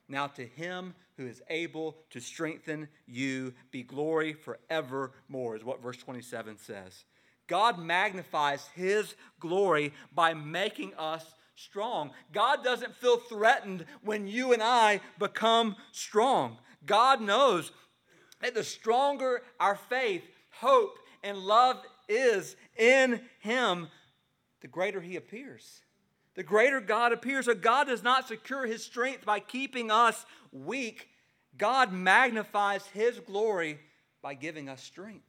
Now, 0.09 0.27
to 0.29 0.45
him 0.45 0.95
who 1.17 1.27
is 1.27 1.43
able 1.51 1.99
to 2.11 2.21
strengthen 2.21 2.89
you 3.07 3.55
be 3.71 3.83
glory 3.83 4.33
forevermore, 4.33 5.57
is 5.57 5.65
what 5.65 5.83
verse 5.83 5.99
27 5.99 6.59
says. 6.59 7.05
God 7.47 7.79
magnifies 7.79 8.69
his 8.75 9.15
glory 9.41 9.93
by 10.15 10.35
making 10.35 10.95
us 10.95 11.25
strong. 11.59 12.13
God 12.33 12.63
doesn't 12.63 12.95
feel 12.97 13.17
threatened 13.17 13.85
when 14.03 14.29
you 14.29 14.53
and 14.53 14.63
I 14.63 15.01
become 15.19 15.75
strong. 15.91 16.59
God 16.87 17.21
knows 17.21 17.73
that 18.41 18.55
the 18.55 18.63
stronger 18.63 19.43
our 19.59 19.75
faith, 19.75 20.23
hope, 20.51 20.99
and 21.25 21.37
love 21.37 21.83
is 22.09 22.55
in 22.77 23.21
Him, 23.41 23.89
the 24.61 24.69
greater 24.69 25.01
He 25.01 25.17
appears. 25.17 25.83
The 26.37 26.45
greater 26.45 26.81
God 26.81 27.13
appears. 27.13 27.47
So 27.47 27.55
God 27.55 27.89
does 27.89 28.05
not 28.05 28.29
secure 28.29 28.65
His 28.65 28.85
strength 28.85 29.25
by 29.27 29.41
keeping 29.41 29.91
us 29.91 30.25
weak. 30.53 31.09
God 31.57 31.93
magnifies 31.93 32.87
His 32.87 33.19
glory 33.19 33.81
by 34.23 34.35
giving 34.35 34.69
us 34.69 34.81
strength. 34.81 35.25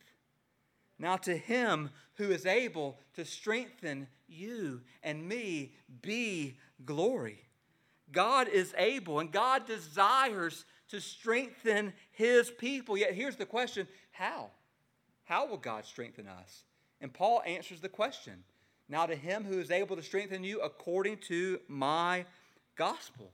Now, 1.00 1.18
to 1.18 1.36
Him 1.36 1.90
who 2.16 2.30
is 2.30 2.46
able 2.46 3.00
to 3.16 3.26
strengthen 3.26 4.08
you 4.28 4.82
and 5.02 5.28
me 5.28 5.74
be 6.02 6.58
glory. 6.86 7.46
God 8.12 8.48
is 8.48 8.74
able 8.78 9.20
and 9.20 9.32
God 9.32 9.66
desires 9.66 10.66
to 10.90 11.00
strengthen 11.00 11.94
his 12.12 12.50
people. 12.50 12.98
Yet 12.98 13.14
here's 13.14 13.36
the 13.36 13.46
question 13.46 13.88
how? 14.12 14.50
How 15.24 15.48
will 15.48 15.58
God 15.58 15.86
strengthen 15.86 16.28
us? 16.28 16.64
And 17.02 17.14
Paul 17.14 17.42
answers 17.46 17.82
the 17.82 17.90
question 17.90 18.44
Now, 18.88 19.06
to 19.06 19.16
him 19.16 19.46
who 19.46 19.60
is 19.60 19.72
able 19.72 19.96
to 19.96 20.04
strengthen 20.04 20.44
you 20.44 20.62
according 20.62 21.18
to 21.28 21.60
my 21.68 22.26
gospel. 22.76 23.32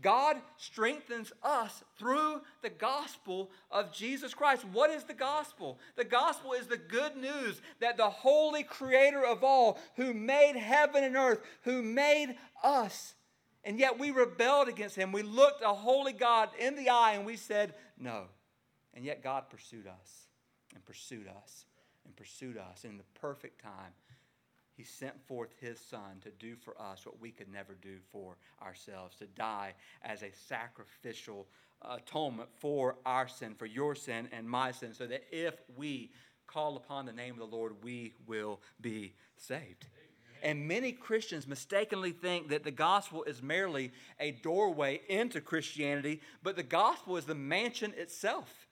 God 0.00 0.36
strengthens 0.56 1.32
us 1.42 1.82
through 1.98 2.40
the 2.62 2.70
gospel 2.70 3.50
of 3.70 3.92
Jesus 3.92 4.34
Christ. 4.34 4.64
What 4.72 4.90
is 4.90 5.04
the 5.04 5.14
gospel? 5.14 5.78
The 5.96 6.04
gospel 6.04 6.52
is 6.52 6.66
the 6.66 6.76
good 6.76 7.16
news 7.16 7.60
that 7.80 7.96
the 7.96 8.10
holy 8.10 8.64
creator 8.64 9.24
of 9.24 9.44
all, 9.44 9.78
who 9.96 10.12
made 10.12 10.56
heaven 10.56 11.04
and 11.04 11.16
earth, 11.16 11.40
who 11.62 11.82
made 11.82 12.36
us, 12.62 13.14
and 13.64 13.78
yet 13.78 13.98
we 13.98 14.10
rebelled 14.10 14.68
against 14.68 14.96
him. 14.96 15.12
We 15.12 15.22
looked 15.22 15.62
a 15.62 15.72
holy 15.72 16.12
God 16.12 16.50
in 16.58 16.76
the 16.76 16.90
eye 16.90 17.12
and 17.12 17.24
we 17.24 17.36
said, 17.36 17.74
No. 17.98 18.24
And 18.92 19.04
yet 19.04 19.22
God 19.22 19.48
pursued 19.48 19.86
us 19.86 20.28
and 20.74 20.84
pursued 20.84 21.28
us. 21.28 21.64
and 22.04 22.14
pursued 22.14 22.58
us. 22.58 22.84
In 22.84 22.98
the 22.98 23.04
perfect 23.18 23.62
time, 23.62 23.92
he 24.76 24.84
sent 24.84 25.14
forth 25.26 25.50
his 25.60 25.78
son 25.78 26.20
to 26.22 26.30
do 26.30 26.56
for 26.56 26.80
us 26.80 27.06
what 27.06 27.20
we 27.20 27.30
could 27.30 27.52
never 27.52 27.74
do 27.80 27.98
for 28.10 28.36
ourselves, 28.62 29.16
to 29.16 29.26
die 29.26 29.74
as 30.02 30.22
a 30.22 30.32
sacrificial 30.32 31.46
atonement 31.82 32.48
for 32.58 32.96
our 33.04 33.28
sin, 33.28 33.54
for 33.54 33.66
your 33.66 33.94
sin 33.94 34.28
and 34.32 34.48
my 34.48 34.72
sin, 34.72 34.94
so 34.94 35.06
that 35.06 35.24
if 35.30 35.54
we 35.76 36.10
call 36.46 36.76
upon 36.76 37.06
the 37.06 37.12
name 37.12 37.34
of 37.34 37.50
the 37.50 37.56
Lord, 37.56 37.74
we 37.82 38.12
will 38.26 38.60
be 38.80 39.14
saved. 39.36 39.86
And 40.42 40.68
many 40.68 40.92
Christians 40.92 41.46
mistakenly 41.46 42.12
think 42.12 42.48
that 42.48 42.64
the 42.64 42.70
gospel 42.70 43.24
is 43.24 43.42
merely 43.42 43.92
a 44.20 44.32
doorway 44.32 45.00
into 45.08 45.40
Christianity, 45.40 46.20
but 46.42 46.54
the 46.54 46.62
gospel 46.62 47.16
is 47.16 47.24
the 47.24 47.34
mansion 47.34 47.94
itself. 47.96 48.63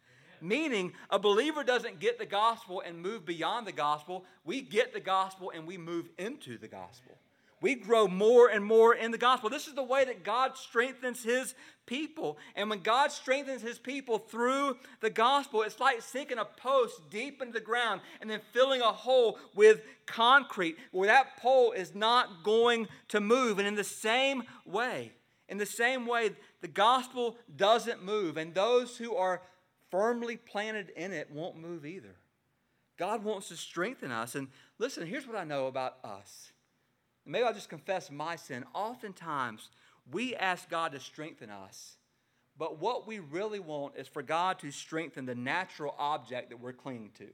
Meaning, 0.42 0.92
a 1.08 1.20
believer 1.20 1.62
doesn't 1.62 2.00
get 2.00 2.18
the 2.18 2.26
gospel 2.26 2.82
and 2.84 3.00
move 3.00 3.24
beyond 3.24 3.66
the 3.66 3.72
gospel. 3.72 4.24
We 4.44 4.60
get 4.60 4.92
the 4.92 5.00
gospel 5.00 5.52
and 5.54 5.66
we 5.66 5.78
move 5.78 6.08
into 6.18 6.58
the 6.58 6.66
gospel. 6.66 7.16
We 7.60 7.76
grow 7.76 8.08
more 8.08 8.48
and 8.48 8.64
more 8.64 8.92
in 8.92 9.12
the 9.12 9.18
gospel. 9.18 9.48
This 9.48 9.68
is 9.68 9.74
the 9.74 9.84
way 9.84 10.04
that 10.04 10.24
God 10.24 10.56
strengthens 10.56 11.22
his 11.22 11.54
people. 11.86 12.36
And 12.56 12.68
when 12.68 12.80
God 12.80 13.12
strengthens 13.12 13.62
his 13.62 13.78
people 13.78 14.18
through 14.18 14.78
the 15.00 15.10
gospel, 15.10 15.62
it's 15.62 15.78
like 15.78 16.02
sinking 16.02 16.38
a 16.38 16.44
post 16.44 17.08
deep 17.08 17.40
into 17.40 17.52
the 17.52 17.60
ground 17.60 18.00
and 18.20 18.28
then 18.28 18.40
filling 18.52 18.80
a 18.80 18.90
hole 18.90 19.38
with 19.54 19.80
concrete 20.06 20.76
where 20.90 21.06
that 21.06 21.36
pole 21.36 21.70
is 21.70 21.94
not 21.94 22.42
going 22.42 22.88
to 23.08 23.20
move. 23.20 23.60
And 23.60 23.68
in 23.68 23.76
the 23.76 23.84
same 23.84 24.42
way, 24.66 25.12
in 25.48 25.58
the 25.58 25.66
same 25.66 26.04
way, 26.04 26.30
the 26.62 26.68
gospel 26.68 27.36
doesn't 27.56 28.02
move. 28.02 28.38
And 28.38 28.54
those 28.54 28.96
who 28.96 29.14
are 29.14 29.40
firmly 29.92 30.36
planted 30.38 30.90
in 30.96 31.12
it 31.12 31.30
won't 31.30 31.56
move 31.56 31.86
either. 31.86 32.16
God 32.98 33.22
wants 33.22 33.48
to 33.48 33.56
strengthen 33.56 34.10
us. 34.10 34.34
And 34.34 34.48
listen, 34.78 35.06
here's 35.06 35.26
what 35.26 35.36
I 35.36 35.44
know 35.44 35.66
about 35.66 35.98
us. 36.02 36.50
Maybe 37.24 37.44
I'll 37.44 37.54
just 37.54 37.68
confess 37.68 38.10
my 38.10 38.34
sin. 38.34 38.64
Oftentimes, 38.74 39.68
we 40.10 40.34
ask 40.34 40.68
God 40.68 40.92
to 40.92 41.00
strengthen 41.00 41.50
us, 41.50 41.96
but 42.58 42.80
what 42.80 43.06
we 43.06 43.20
really 43.20 43.60
want 43.60 43.96
is 43.96 44.08
for 44.08 44.22
God 44.22 44.58
to 44.60 44.70
strengthen 44.72 45.26
the 45.26 45.34
natural 45.34 45.94
object 45.98 46.50
that 46.50 46.60
we're 46.60 46.72
clinging 46.72 47.12
to. 47.18 47.28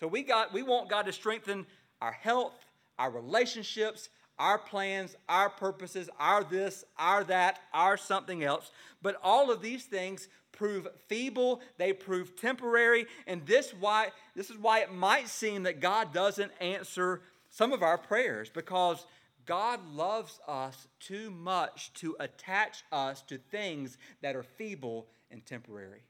So 0.00 0.06
we, 0.06 0.22
got, 0.22 0.52
we 0.52 0.62
want 0.62 0.88
God 0.88 1.06
to 1.06 1.12
strengthen 1.12 1.66
our 2.00 2.12
health, 2.12 2.54
our 2.98 3.10
relationships, 3.10 4.08
our 4.38 4.58
plans, 4.58 5.16
our 5.28 5.50
purposes, 5.50 6.08
our 6.18 6.44
this, 6.44 6.84
our 6.98 7.24
that, 7.24 7.60
our 7.72 7.96
something 7.96 8.44
else. 8.44 8.70
But 9.02 9.16
all 9.22 9.50
of 9.50 9.62
these 9.62 9.84
things 9.84 10.28
prove 10.52 10.88
feeble, 11.08 11.60
they 11.78 11.92
prove 11.92 12.36
temporary, 12.36 13.06
and 13.26 13.44
this 13.46 13.72
why 13.78 14.08
this 14.34 14.50
is 14.50 14.58
why 14.58 14.80
it 14.80 14.92
might 14.92 15.28
seem 15.28 15.64
that 15.64 15.80
God 15.80 16.12
doesn't 16.12 16.52
answer 16.60 17.22
some 17.50 17.72
of 17.72 17.82
our 17.82 17.98
prayers 17.98 18.50
because 18.50 19.06
God 19.46 19.80
loves 19.94 20.40
us 20.46 20.88
too 20.98 21.30
much 21.30 21.92
to 21.94 22.16
attach 22.18 22.82
us 22.90 23.22
to 23.22 23.38
things 23.38 23.96
that 24.20 24.34
are 24.34 24.42
feeble 24.42 25.06
and 25.30 25.44
temporary. 25.46 26.02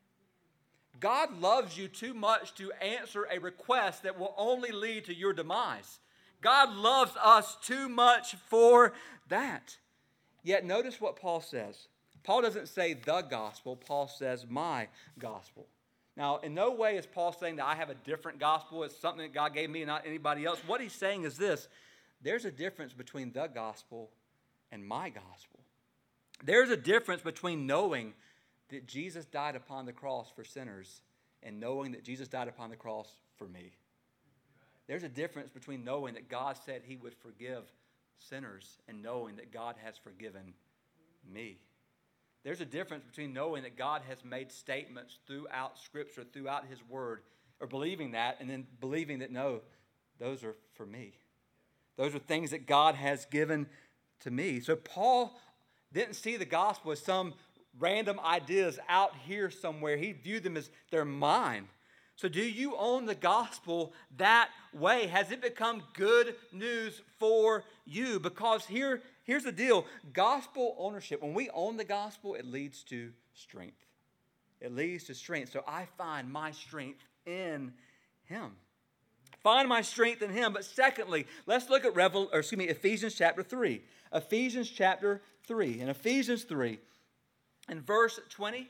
God 0.99 1.39
loves 1.41 1.77
you 1.77 1.89
too 1.89 2.15
much 2.15 2.55
to 2.55 2.73
answer 2.73 3.27
a 3.31 3.39
request 3.39 4.03
that 4.05 4.19
will 4.19 4.35
only 4.39 4.73
lead 4.73 5.05
to 5.05 5.15
your 5.15 5.35
demise. 5.35 5.99
God 6.41 6.75
loves 6.75 7.13
us 7.23 7.57
too 7.63 7.89
much 7.89 8.35
for 8.49 8.93
that. 9.29 9.77
Yet 10.43 10.65
notice 10.65 11.01
what 11.01 11.17
Paul 11.17 11.41
says. 11.41 11.89
Paul 12.23 12.43
doesn't 12.43 12.69
say 12.69 12.95
the 12.95 13.23
gospel, 13.23 13.77
Paul 13.77 14.09
says 14.09 14.47
my 14.49 14.89
gospel. 15.19 15.67
Now, 16.17 16.39
in 16.39 16.55
no 16.55 16.73
way 16.73 16.97
is 16.97 17.07
Paul 17.07 17.33
saying 17.33 17.57
that 17.57 17.67
I 17.67 17.75
have 17.75 17.91
a 17.91 17.95
different 17.95 18.41
gospel. 18.41 18.83
It's 18.85 18.99
something 18.99 19.23
that 19.23 19.35
God 19.35 19.55
gave 19.55 19.69
me 19.69 19.83
and 19.83 19.89
not 19.89 20.07
anybody 20.07 20.45
else. 20.45 20.59
What 20.67 20.81
he's 20.81 20.95
saying 20.95 21.25
is 21.25 21.37
this 21.37 21.69
there's 22.23 22.45
a 22.45 22.51
difference 22.51 22.93
between 22.93 23.33
the 23.33 23.47
gospel 23.47 24.11
and 24.73 24.85
my 24.85 25.11
gospel. 25.11 25.61
There's 26.45 26.71
a 26.71 26.77
difference 26.77 27.23
between 27.23 27.67
knowing 27.67 28.15
that 28.71 28.87
Jesus 28.87 29.25
died 29.25 29.57
upon 29.57 29.87
the 29.87 29.93
cross 29.93 30.31
for 30.35 30.45
sinners 30.45 31.03
and 31.43 31.61
knowing 31.61 31.93
that 31.93 32.05
Jesus 32.05 32.29
died 32.29 32.49
upon 32.49 32.71
the 32.71 32.77
cross 32.77 33.09
for 33.37 33.47
me. 33.47 33.73
There's 34.87 35.03
a 35.03 35.09
difference 35.09 35.51
between 35.51 35.85
knowing 35.85 36.15
that 36.15 36.29
God 36.29 36.57
said 36.65 36.83
he 36.85 36.97
would 36.97 37.15
forgive 37.15 37.65
sinners 38.19 38.79
and 38.89 39.03
knowing 39.03 39.37
that 39.37 39.53
God 39.53 39.75
has 39.85 39.97
forgiven 39.97 40.55
me. 41.31 41.59
There's 42.45 42.61
a 42.61 42.67
difference 42.67 43.05
between 43.05 43.33
knowing 43.33 43.65
that 43.65 43.77
God 43.77 44.03
has 44.09 44.25
made 44.25 44.53
statements 44.53 45.19
throughout 45.27 45.79
Scripture, 45.79 46.25
throughout 46.33 46.67
His 46.67 46.79
Word, 46.89 47.23
or 47.61 47.67
believing 47.67 48.13
that, 48.13 48.37
and 48.39 48.49
then 48.49 48.67
believing 48.81 49.19
that, 49.19 49.33
no, 49.33 49.63
those 50.21 50.45
are 50.45 50.55
for 50.75 50.87
me. 50.87 51.19
Those 51.97 52.15
are 52.15 52.21
things 52.21 52.53
that 52.53 52.67
God 52.67 52.95
has 52.95 53.25
given 53.27 53.67
to 54.21 54.31
me. 54.31 54.61
So 54.61 54.77
Paul 54.77 55.37
didn't 55.93 56.15
see 56.15 56.37
the 56.37 56.45
gospel 56.45 56.93
as 56.93 57.01
some 57.01 57.35
random 57.79 58.21
ideas 58.21 58.79
out 58.89 59.13
here 59.27 59.51
somewhere. 59.51 59.97
He 59.97 60.13
viewed 60.13 60.45
them 60.45 60.57
as 60.57 60.71
their 60.91 61.05
mind. 61.05 61.67
So, 62.17 62.29
do 62.29 62.41
you 62.41 62.75
own 62.77 63.05
the 63.05 63.15
gospel 63.15 63.93
that 64.17 64.49
way? 64.73 65.07
Has 65.07 65.31
it 65.31 65.43
become 65.43 65.83
good 65.93 66.35
news 66.51 67.03
for 67.19 67.63
you? 67.85 68.19
Because 68.19 68.65
here, 68.65 69.03
here's 69.25 69.45
the 69.45 69.53
deal 69.53 69.85
gospel 70.15 70.75
ownership, 70.79 71.23
when 71.23 71.35
we 71.35 71.51
own 71.51 71.77
the 71.77 71.85
gospel, 71.85 72.35
it 72.35 72.47
leads 72.47 72.83
to 72.85 73.13
strength. 73.35 73.85
It 74.63 74.75
leads 74.75 75.05
to 75.05 75.15
strength. 75.15 75.53
So 75.53 75.63
I 75.69 75.87
find 75.99 76.33
my 76.33 76.53
strength 76.53 77.05
in 77.27 77.75
Him. 78.25 78.53
Find 79.43 79.69
my 79.69 79.83
strength 79.83 80.23
in 80.23 80.31
Him. 80.31 80.55
But 80.55 80.65
secondly, 80.65 81.27
let's 81.45 81.69
look 81.69 81.85
at 81.85 81.95
Revel, 81.95 82.31
or 82.33 82.39
excuse 82.39 82.59
me, 82.59 82.65
Ephesians 82.65 83.15
chapter 83.15 83.43
3. 83.43 83.83
Ephesians 84.15 84.71
chapter 84.71 85.21
3. 85.47 85.81
In 85.81 85.91
Ephesians 85.91 86.45
3, 86.45 86.79
in 87.69 87.83
verse 87.83 88.19
20, 88.31 88.69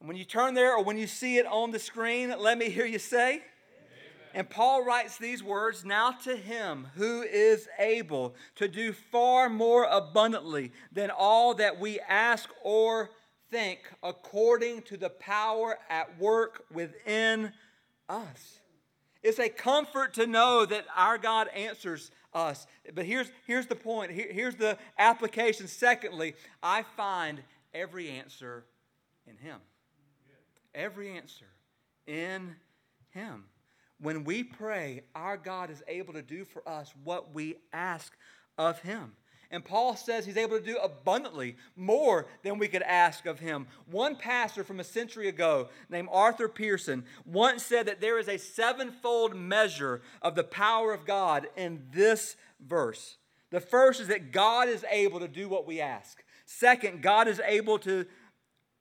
when 0.00 0.16
you 0.16 0.24
turn 0.24 0.54
there 0.54 0.74
or 0.74 0.82
when 0.82 0.96
you 0.96 1.06
see 1.06 1.38
it 1.38 1.46
on 1.46 1.70
the 1.70 1.78
screen, 1.78 2.34
let 2.38 2.56
me 2.56 2.70
hear 2.70 2.86
you 2.86 2.98
say, 2.98 3.42
and 4.32 4.48
Paul 4.48 4.84
writes 4.84 5.18
these 5.18 5.42
words 5.42 5.84
Now 5.84 6.12
to 6.24 6.36
him 6.36 6.88
who 6.94 7.22
is 7.22 7.68
able 7.78 8.34
to 8.56 8.68
do 8.68 8.92
far 8.92 9.48
more 9.48 9.84
abundantly 9.84 10.72
than 10.92 11.10
all 11.10 11.54
that 11.54 11.80
we 11.80 11.98
ask 12.00 12.48
or 12.62 13.10
think, 13.50 13.80
according 14.02 14.82
to 14.82 14.96
the 14.96 15.10
power 15.10 15.78
at 15.88 16.18
work 16.18 16.64
within 16.72 17.52
us. 18.08 18.60
It's 19.22 19.40
a 19.40 19.48
comfort 19.48 20.14
to 20.14 20.26
know 20.26 20.64
that 20.64 20.86
our 20.96 21.18
God 21.18 21.48
answers 21.48 22.10
us. 22.32 22.66
But 22.94 23.04
here's, 23.04 23.30
here's 23.46 23.66
the 23.66 23.76
point 23.76 24.12
Here, 24.12 24.28
here's 24.30 24.56
the 24.56 24.78
application. 24.98 25.66
Secondly, 25.66 26.34
I 26.62 26.84
find 26.96 27.42
every 27.74 28.08
answer 28.08 28.64
in 29.26 29.36
Him. 29.36 29.58
Every 30.74 31.16
answer 31.16 31.46
in 32.06 32.56
Him. 33.10 33.44
When 34.00 34.24
we 34.24 34.42
pray, 34.44 35.02
our 35.14 35.36
God 35.36 35.70
is 35.70 35.82
able 35.86 36.14
to 36.14 36.22
do 36.22 36.44
for 36.44 36.66
us 36.68 36.92
what 37.04 37.34
we 37.34 37.56
ask 37.72 38.12
of 38.56 38.80
Him. 38.80 39.12
And 39.52 39.64
Paul 39.64 39.96
says 39.96 40.24
he's 40.24 40.36
able 40.36 40.58
to 40.58 40.64
do 40.64 40.76
abundantly 40.76 41.56
more 41.74 42.26
than 42.44 42.58
we 42.58 42.68
could 42.68 42.82
ask 42.82 43.26
of 43.26 43.40
him. 43.40 43.66
One 43.90 44.14
pastor 44.14 44.62
from 44.62 44.78
a 44.78 44.84
century 44.84 45.28
ago, 45.28 45.70
named 45.88 46.08
Arthur 46.12 46.48
Pierson, 46.48 47.04
once 47.24 47.64
said 47.64 47.86
that 47.86 48.00
there 48.00 48.18
is 48.18 48.28
a 48.28 48.38
sevenfold 48.38 49.34
measure 49.34 50.02
of 50.22 50.36
the 50.36 50.44
power 50.44 50.92
of 50.92 51.04
God 51.04 51.48
in 51.56 51.82
this 51.92 52.36
verse. 52.64 53.16
The 53.50 53.60
first 53.60 54.00
is 54.00 54.06
that 54.06 54.30
God 54.30 54.68
is 54.68 54.84
able 54.88 55.18
to 55.18 55.28
do 55.28 55.48
what 55.48 55.66
we 55.66 55.80
ask. 55.80 56.22
Second, 56.46 57.02
God 57.02 57.26
is 57.26 57.40
able 57.44 57.78
to 57.80 58.06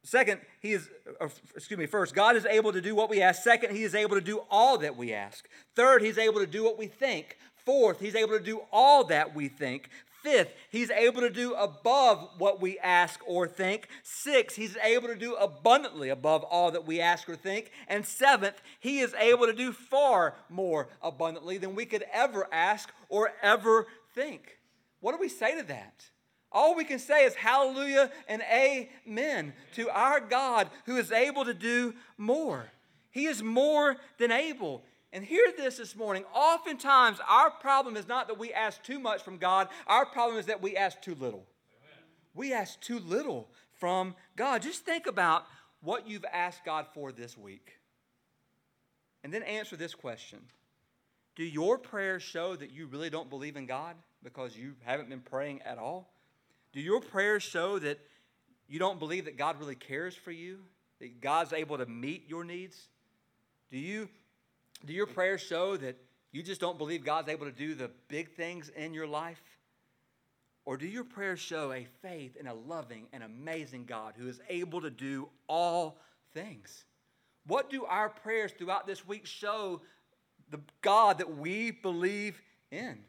Second, 0.03 0.41
he 0.61 0.71
is, 0.71 0.89
uh, 1.19 1.27
excuse 1.55 1.77
me, 1.77 1.85
first, 1.85 2.15
God 2.15 2.35
is 2.35 2.45
able 2.45 2.71
to 2.71 2.81
do 2.81 2.95
what 2.95 3.09
we 3.09 3.21
ask. 3.21 3.43
Second, 3.43 3.75
he 3.75 3.83
is 3.83 3.93
able 3.93 4.15
to 4.15 4.21
do 4.21 4.41
all 4.49 4.77
that 4.77 4.95
we 4.95 5.13
ask. 5.13 5.47
Third, 5.75 6.01
he's 6.01 6.17
able 6.17 6.39
to 6.39 6.47
do 6.47 6.63
what 6.63 6.77
we 6.77 6.87
think. 6.87 7.37
Fourth, 7.65 7.99
he's 7.99 8.15
able 8.15 8.37
to 8.37 8.43
do 8.43 8.61
all 8.71 9.03
that 9.05 9.35
we 9.35 9.49
think. 9.49 9.89
Fifth, 10.23 10.53
he's 10.69 10.89
able 10.89 11.21
to 11.21 11.29
do 11.29 11.53
above 11.53 12.29
what 12.37 12.61
we 12.61 12.77
ask 12.79 13.21
or 13.25 13.47
think. 13.47 13.87
Sixth, 14.03 14.57
he's 14.57 14.75
able 14.77 15.07
to 15.07 15.15
do 15.15 15.35
abundantly 15.35 16.09
above 16.09 16.43
all 16.43 16.71
that 16.71 16.85
we 16.85 16.99
ask 16.99 17.29
or 17.29 17.35
think. 17.35 17.71
And 17.87 18.05
seventh, 18.05 18.61
he 18.79 18.99
is 18.99 19.13
able 19.13 19.45
to 19.45 19.53
do 19.53 19.71
far 19.71 20.35
more 20.49 20.89
abundantly 21.01 21.57
than 21.57 21.75
we 21.75 21.85
could 21.85 22.03
ever 22.11 22.47
ask 22.51 22.91
or 23.07 23.31
ever 23.41 23.87
think. 24.13 24.57
What 24.99 25.13
do 25.13 25.19
we 25.19 25.29
say 25.29 25.55
to 25.55 25.63
that? 25.67 26.09
All 26.51 26.75
we 26.75 26.83
can 26.83 26.99
say 26.99 27.25
is 27.25 27.35
hallelujah 27.35 28.09
and 28.27 28.41
amen 28.41 29.53
to 29.75 29.89
our 29.89 30.19
God 30.19 30.69
who 30.85 30.97
is 30.97 31.11
able 31.11 31.45
to 31.45 31.53
do 31.53 31.93
more. 32.17 32.71
He 33.11 33.25
is 33.25 33.43
more 33.43 33.97
than 34.17 34.31
able. 34.31 34.83
And 35.11 35.23
hear 35.23 35.51
this 35.57 35.77
this 35.77 35.95
morning. 35.95 36.23
Oftentimes, 36.33 37.19
our 37.27 37.49
problem 37.49 37.97
is 37.97 38.07
not 38.07 38.27
that 38.27 38.37
we 38.37 38.53
ask 38.53 38.81
too 38.83 38.99
much 38.99 39.23
from 39.23 39.37
God, 39.37 39.67
our 39.87 40.05
problem 40.05 40.39
is 40.39 40.45
that 40.47 40.61
we 40.61 40.77
ask 40.77 41.01
too 41.01 41.15
little. 41.15 41.45
Amen. 41.79 42.03
We 42.35 42.53
ask 42.53 42.79
too 42.79 42.99
little 42.99 43.49
from 43.79 44.15
God. 44.35 44.61
Just 44.61 44.85
think 44.85 45.07
about 45.07 45.45
what 45.81 46.07
you've 46.07 46.25
asked 46.31 46.63
God 46.65 46.85
for 46.93 47.11
this 47.11 47.37
week. 47.37 47.73
And 49.23 49.33
then 49.33 49.43
answer 49.43 49.75
this 49.75 49.95
question 49.95 50.39
Do 51.35 51.43
your 51.43 51.77
prayers 51.77 52.23
show 52.23 52.55
that 52.55 52.71
you 52.71 52.87
really 52.87 53.09
don't 53.09 53.29
believe 53.29 53.55
in 53.55 53.65
God 53.65 53.95
because 54.23 54.55
you 54.55 54.73
haven't 54.83 55.09
been 55.09 55.21
praying 55.21 55.61
at 55.63 55.77
all? 55.77 56.11
Do 56.73 56.81
your 56.81 57.01
prayers 57.01 57.43
show 57.43 57.79
that 57.79 57.99
you 58.67 58.79
don't 58.79 58.99
believe 58.99 59.25
that 59.25 59.37
God 59.37 59.59
really 59.59 59.75
cares 59.75 60.15
for 60.15 60.31
you, 60.31 60.59
that 60.99 61.21
God's 61.21 61.53
able 61.53 61.77
to 61.77 61.85
meet 61.85 62.29
your 62.29 62.43
needs? 62.43 62.87
Do 63.71 63.77
you 63.77 64.09
do 64.85 64.93
your 64.93 65.07
prayers 65.07 65.41
show 65.41 65.75
that 65.77 65.97
you 66.31 66.43
just 66.43 66.61
don't 66.61 66.77
believe 66.77 67.03
God's 67.03 67.27
able 67.27 67.45
to 67.45 67.51
do 67.51 67.75
the 67.75 67.89
big 68.07 68.35
things 68.35 68.69
in 68.69 68.93
your 68.93 69.07
life? 69.07 69.41
Or 70.65 70.77
do 70.77 70.87
your 70.87 71.03
prayers 71.03 71.39
show 71.39 71.71
a 71.71 71.87
faith 72.01 72.35
in 72.35 72.47
a 72.47 72.53
loving 72.53 73.07
and 73.11 73.23
amazing 73.23 73.85
God 73.85 74.13
who 74.15 74.27
is 74.27 74.39
able 74.49 74.81
to 74.81 74.91
do 74.91 75.29
all 75.47 75.97
things? 76.33 76.85
What 77.47 77.69
do 77.69 77.85
our 77.85 78.09
prayers 78.09 78.51
throughout 78.51 78.85
this 78.85 79.07
week 79.07 79.25
show 79.25 79.81
the 80.51 80.61
God 80.81 81.17
that 81.17 81.37
we 81.37 81.71
believe 81.71 82.39
in? 82.71 82.99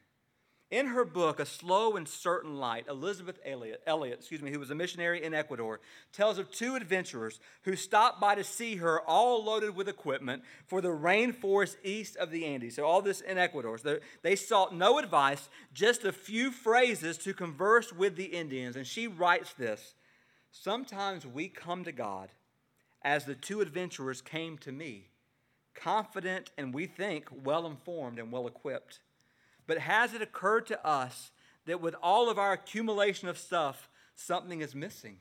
In 0.70 0.86
her 0.86 1.04
book, 1.04 1.40
A 1.40 1.46
Slow 1.46 1.96
and 1.96 2.06
Certain 2.06 2.56
Light, 2.58 2.86
Elisabeth 2.88 3.40
Elliot, 3.44 3.82
Elliot, 3.88 4.20
excuse 4.20 4.40
me, 4.40 4.52
who 4.52 4.60
was 4.60 4.70
a 4.70 4.74
missionary 4.74 5.24
in 5.24 5.34
Ecuador, 5.34 5.80
tells 6.12 6.38
of 6.38 6.52
two 6.52 6.76
adventurers 6.76 7.40
who 7.62 7.74
stopped 7.74 8.20
by 8.20 8.36
to 8.36 8.44
see 8.44 8.76
her 8.76 9.00
all 9.00 9.44
loaded 9.44 9.74
with 9.74 9.88
equipment 9.88 10.44
for 10.68 10.80
the 10.80 10.88
rainforest 10.88 11.76
east 11.82 12.16
of 12.16 12.30
the 12.30 12.44
Andes. 12.44 12.76
So, 12.76 12.84
all 12.84 13.02
this 13.02 13.20
in 13.20 13.36
Ecuador. 13.36 13.78
So 13.78 13.98
they 14.22 14.36
sought 14.36 14.72
no 14.72 15.00
advice, 15.00 15.48
just 15.74 16.04
a 16.04 16.12
few 16.12 16.52
phrases 16.52 17.18
to 17.18 17.34
converse 17.34 17.92
with 17.92 18.14
the 18.14 18.26
Indians. 18.26 18.76
And 18.76 18.86
she 18.86 19.08
writes 19.08 19.52
this 19.54 19.94
Sometimes 20.52 21.26
we 21.26 21.48
come 21.48 21.82
to 21.82 21.92
God 21.92 22.28
as 23.02 23.24
the 23.24 23.34
two 23.34 23.60
adventurers 23.60 24.22
came 24.22 24.56
to 24.58 24.70
me, 24.70 25.08
confident 25.74 26.50
and 26.56 26.72
we 26.72 26.86
think 26.86 27.26
well 27.44 27.66
informed 27.66 28.20
and 28.20 28.30
well 28.30 28.46
equipped. 28.46 29.00
But 29.70 29.78
has 29.78 30.14
it 30.14 30.20
occurred 30.20 30.66
to 30.66 30.84
us 30.84 31.30
that 31.66 31.80
with 31.80 31.94
all 32.02 32.28
of 32.28 32.40
our 32.40 32.54
accumulation 32.54 33.28
of 33.28 33.38
stuff, 33.38 33.88
something 34.16 34.62
is 34.62 34.74
missing? 34.74 35.18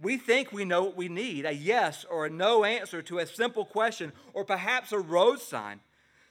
We 0.00 0.16
think 0.16 0.50
we 0.50 0.64
know 0.64 0.84
what 0.84 0.96
we 0.96 1.10
need 1.10 1.44
a 1.44 1.52
yes 1.52 2.06
or 2.10 2.24
a 2.24 2.30
no 2.30 2.64
answer 2.64 3.02
to 3.02 3.18
a 3.18 3.26
simple 3.26 3.66
question, 3.66 4.14
or 4.32 4.46
perhaps 4.46 4.90
a 4.90 4.98
road 4.98 5.42
sign, 5.42 5.80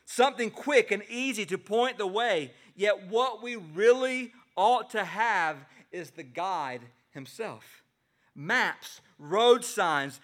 something 0.04 0.50
quick 0.50 0.90
and 0.90 1.04
easy 1.12 1.46
to 1.46 1.60
point 1.60 2.00
the 2.00 2.08
way. 2.08 2.54
Yet, 2.76 3.08
what 3.08 3.44
we 3.44 3.56
really 3.56 4.34
ought 4.56 4.90
to 4.90 5.04
have 5.04 5.58
is 5.92 6.10
the 6.10 6.24
guide 6.24 6.82
himself. 7.12 7.84
Maps, 8.34 9.00
road 9.20 9.64
signs, 9.64 10.20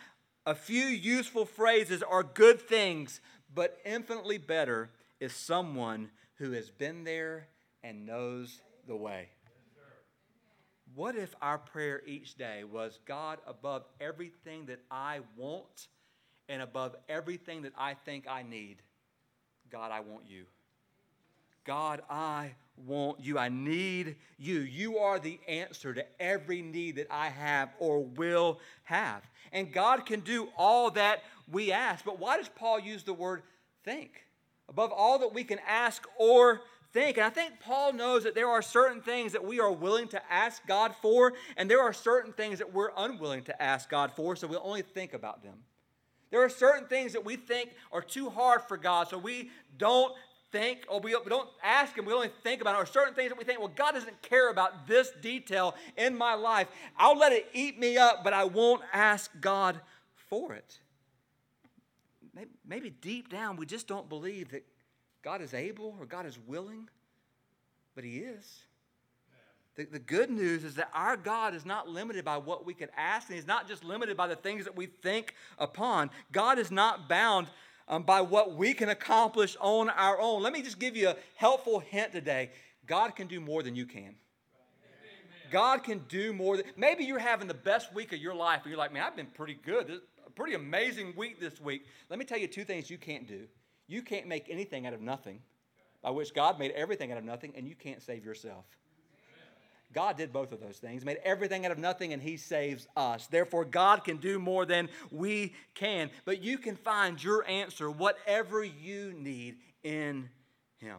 a 0.48 0.56
few 0.56 0.86
useful 0.86 1.46
phrases 1.46 2.02
are 2.02 2.24
good 2.24 2.60
things, 2.60 3.22
but 3.54 3.78
infinitely 3.86 4.40
better 4.40 4.90
is 5.20 5.32
someone 5.32 6.10
who 6.36 6.52
has 6.52 6.70
been 6.70 7.04
there 7.04 7.48
and 7.84 8.06
knows 8.06 8.62
the 8.88 8.96
way. 8.96 9.30
What 10.96 11.16
if 11.16 11.34
our 11.42 11.58
prayer 11.58 12.02
each 12.06 12.36
day 12.36 12.64
was 12.64 13.00
God, 13.06 13.40
above 13.48 13.86
everything 14.00 14.68
that 14.68 14.80
I 14.92 15.22
want 15.36 15.88
and 16.48 16.62
above 16.62 16.96
everything 17.10 17.64
that 17.64 17.74
I 17.78 17.96
think 17.96 18.28
I 18.28 18.44
need, 18.44 18.78
God, 19.72 19.92
I 19.92 20.02
want 20.02 20.26
you. 20.28 20.46
God, 21.66 22.02
I 22.10 22.52
want 22.86 23.22
you. 23.22 23.40
I 23.40 23.50
need 23.50 24.18
you. 24.38 24.60
You 24.60 24.98
are 24.98 25.18
the 25.18 25.40
answer 25.48 25.94
to 25.94 26.06
every 26.22 26.62
need 26.62 26.98
that 26.98 27.08
I 27.10 27.30
have 27.30 27.70
or 27.80 28.04
will 28.04 28.60
have. 28.84 29.24
And 29.52 29.72
God 29.72 30.06
can 30.06 30.20
do 30.20 30.50
all 30.58 30.92
that 30.92 31.24
we 31.50 31.72
ask. 31.72 32.04
But 32.04 32.20
why 32.20 32.38
does 32.38 32.50
Paul 32.50 32.80
use 32.80 33.04
the 33.04 33.14
word 33.14 33.44
think? 33.84 34.23
Above 34.74 34.92
all 34.92 35.20
that 35.20 35.34
we 35.34 35.44
can 35.44 35.60
ask 35.68 36.08
or 36.18 36.62
think. 36.92 37.18
And 37.18 37.26
I 37.26 37.30
think 37.30 37.60
Paul 37.60 37.94
knows 37.94 38.24
that 38.24 38.36
there 38.36 38.50
are 38.50 38.62
certain 38.62 39.02
things 39.02 39.32
that 39.34 39.46
we 39.46 39.60
are 39.60 39.72
willing 39.72 40.08
to 40.10 40.22
ask 40.32 40.66
God 40.68 40.96
for, 41.02 41.34
and 41.58 41.70
there 41.70 41.82
are 41.82 41.94
certain 41.94 42.34
things 42.34 42.60
that 42.60 42.74
we're 42.74 42.92
unwilling 42.98 43.44
to 43.44 43.62
ask 43.62 43.90
God 43.90 44.12
for, 44.16 44.36
so 44.36 44.48
we'll 44.48 44.62
only 44.64 44.82
think 44.82 45.14
about 45.14 45.44
them. 45.44 45.56
There 46.32 46.44
are 46.44 46.50
certain 46.50 46.88
things 46.88 47.14
that 47.14 47.24
we 47.24 47.36
think 47.36 47.72
are 47.92 48.02
too 48.02 48.30
hard 48.30 48.64
for 48.64 48.76
God, 48.76 49.08
so 49.10 49.20
we 49.20 49.52
don't 49.78 50.14
think, 50.52 50.86
or 50.88 51.00
we 51.00 51.16
don't 51.28 51.50
ask 51.64 51.96
Him, 51.96 52.06
we 52.06 52.14
only 52.14 52.32
think 52.44 52.62
about 52.62 52.76
it. 52.76 52.82
Or 52.82 52.86
certain 52.88 53.14
things 53.14 53.30
that 53.30 53.38
we 53.38 53.44
think, 53.44 53.60
well, 53.60 53.72
God 53.76 53.92
doesn't 53.92 54.22
care 54.24 54.50
about 54.50 54.88
this 54.88 55.12
detail 55.22 55.76
in 55.98 56.18
my 56.18 56.34
life. 56.34 56.68
I'll 56.98 57.18
let 57.18 57.32
it 57.32 57.48
eat 57.54 57.80
me 57.80 57.98
up, 57.98 58.24
but 58.24 58.34
I 58.34 58.46
won't 58.46 58.82
ask 58.92 59.30
God 59.40 59.80
for 60.30 60.54
it 60.54 60.80
maybe 62.66 62.90
deep 62.90 63.30
down 63.30 63.58
we 63.58 63.66
just 63.66 63.88
don't 63.88 64.10
believe 64.10 64.52
that 64.52 64.66
God 65.24 65.42
is 65.42 65.54
able 65.54 65.96
or 66.00 66.06
God 66.06 66.26
is 66.26 66.38
willing, 66.48 66.90
but 67.96 68.04
He 68.04 68.18
is. 68.18 68.62
The, 69.76 69.86
the 69.86 70.00
good 70.00 70.30
news 70.30 70.64
is 70.64 70.76
that 70.76 70.90
our 70.94 71.18
God 71.18 71.56
is 71.56 71.66
not 71.66 71.88
limited 71.88 72.24
by 72.24 72.38
what 72.38 72.66
we 72.66 72.74
could 72.74 72.90
ask, 72.96 73.30
and 73.30 73.36
He's 73.36 73.48
not 73.48 73.68
just 73.68 73.84
limited 73.84 74.18
by 74.18 74.28
the 74.28 74.36
things 74.36 74.66
that 74.66 74.76
we 74.76 74.86
think 74.86 75.34
upon. 75.58 76.12
God 76.32 76.60
is 76.60 76.70
not 76.70 77.08
bound 77.10 77.48
um, 77.88 78.04
by 78.04 78.22
what 78.22 78.56
we 78.56 78.74
can 78.74 78.90
accomplish 78.90 79.56
on 79.60 79.90
our 79.90 80.20
own. 80.20 80.44
Let 80.44 80.54
me 80.54 80.62
just 80.62 80.80
give 80.80 80.96
you 80.96 81.10
a 81.10 81.16
helpful 81.36 81.80
hint 81.80 82.12
today 82.12 82.52
God 82.86 83.16
can 83.16 83.28
do 83.28 83.40
more 83.40 83.64
than 83.64 83.76
you 83.76 83.86
can. 83.86 84.16
God 85.52 85.84
can 85.84 86.04
do 86.10 86.34
more 86.34 86.58
than 86.58 86.66
maybe 86.76 87.06
you're 87.06 87.20
having 87.20 87.48
the 87.48 87.54
best 87.54 87.94
week 87.94 88.12
of 88.12 88.20
your 88.20 88.34
life, 88.34 88.62
and 88.64 88.72
you're 88.72 88.78
like, 88.78 88.92
man, 88.92 89.04
I've 89.04 89.16
been 89.16 89.28
pretty 89.28 89.58
good 89.66 90.02
pretty 90.36 90.56
amazing 90.56 91.14
week 91.16 91.40
this 91.40 91.60
week. 91.62 91.86
Let 92.10 92.20
me 92.20 92.26
tell 92.26 92.38
you 92.38 92.48
two 92.48 92.64
things 92.64 92.90
you 92.90 92.98
can't 92.98 93.28
do. 93.28 93.48
You 93.88 94.02
can't 94.02 94.28
make 94.28 94.48
anything 94.50 94.88
out 94.88 94.94
of 94.94 95.02
nothing, 95.02 95.40
by 96.02 96.10
which 96.10 96.34
God 96.34 96.60
made 96.60 96.72
everything 96.72 97.12
out 97.12 97.18
of 97.18 97.24
nothing, 97.24 97.54
and 97.56 97.68
you 97.68 97.76
can't 97.76 98.02
save 98.02 98.26
yourself. 98.26 98.66
God 99.94 100.18
did 100.18 100.34
both 100.34 100.52
of 100.52 100.60
those 100.60 100.78
things, 100.78 101.06
made 101.06 101.20
everything 101.24 101.66
out 101.66 101.72
of 101.72 101.78
nothing, 101.78 102.14
and 102.14 102.22
He 102.22 102.38
saves 102.38 102.88
us. 102.98 103.28
Therefore, 103.28 103.64
God 103.64 104.04
can 104.04 104.18
do 104.18 104.40
more 104.40 104.66
than 104.66 104.90
we 105.12 105.54
can. 105.76 106.10
But 106.26 106.42
you 106.42 106.58
can 106.58 106.76
find 106.76 107.24
your 107.24 107.48
answer, 107.48 107.92
whatever 107.92 108.64
you 108.64 109.14
need, 109.14 109.58
in 109.84 110.30
Him. 110.80 110.98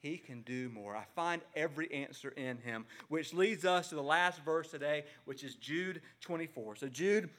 He 0.00 0.18
can 0.18 0.42
do 0.42 0.68
more. 0.68 0.96
I 0.96 1.04
find 1.14 1.40
every 1.54 1.90
answer 1.92 2.30
in 2.30 2.58
Him, 2.58 2.84
which 3.08 3.32
leads 3.32 3.64
us 3.64 3.88
to 3.88 3.94
the 3.94 4.02
last 4.02 4.44
verse 4.44 4.70
today, 4.70 5.04
which 5.24 5.42
is 5.42 5.54
Jude 5.54 6.02
24. 6.20 6.76
So, 6.76 6.88
Jude 6.88 7.30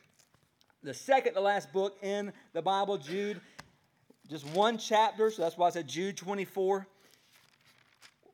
the 0.84 0.94
second 0.94 1.34
to 1.34 1.40
last 1.40 1.72
book 1.72 1.98
in 2.02 2.34
the 2.52 2.62
Bible, 2.62 2.98
Jude. 2.98 3.40
Just 4.30 4.46
one 4.48 4.78
chapter, 4.78 5.32
so 5.32 5.42
that's 5.42 5.58
why 5.58 5.68
I 5.68 5.70
said 5.70 5.88
Jude 5.88 6.18
24. 6.18 6.86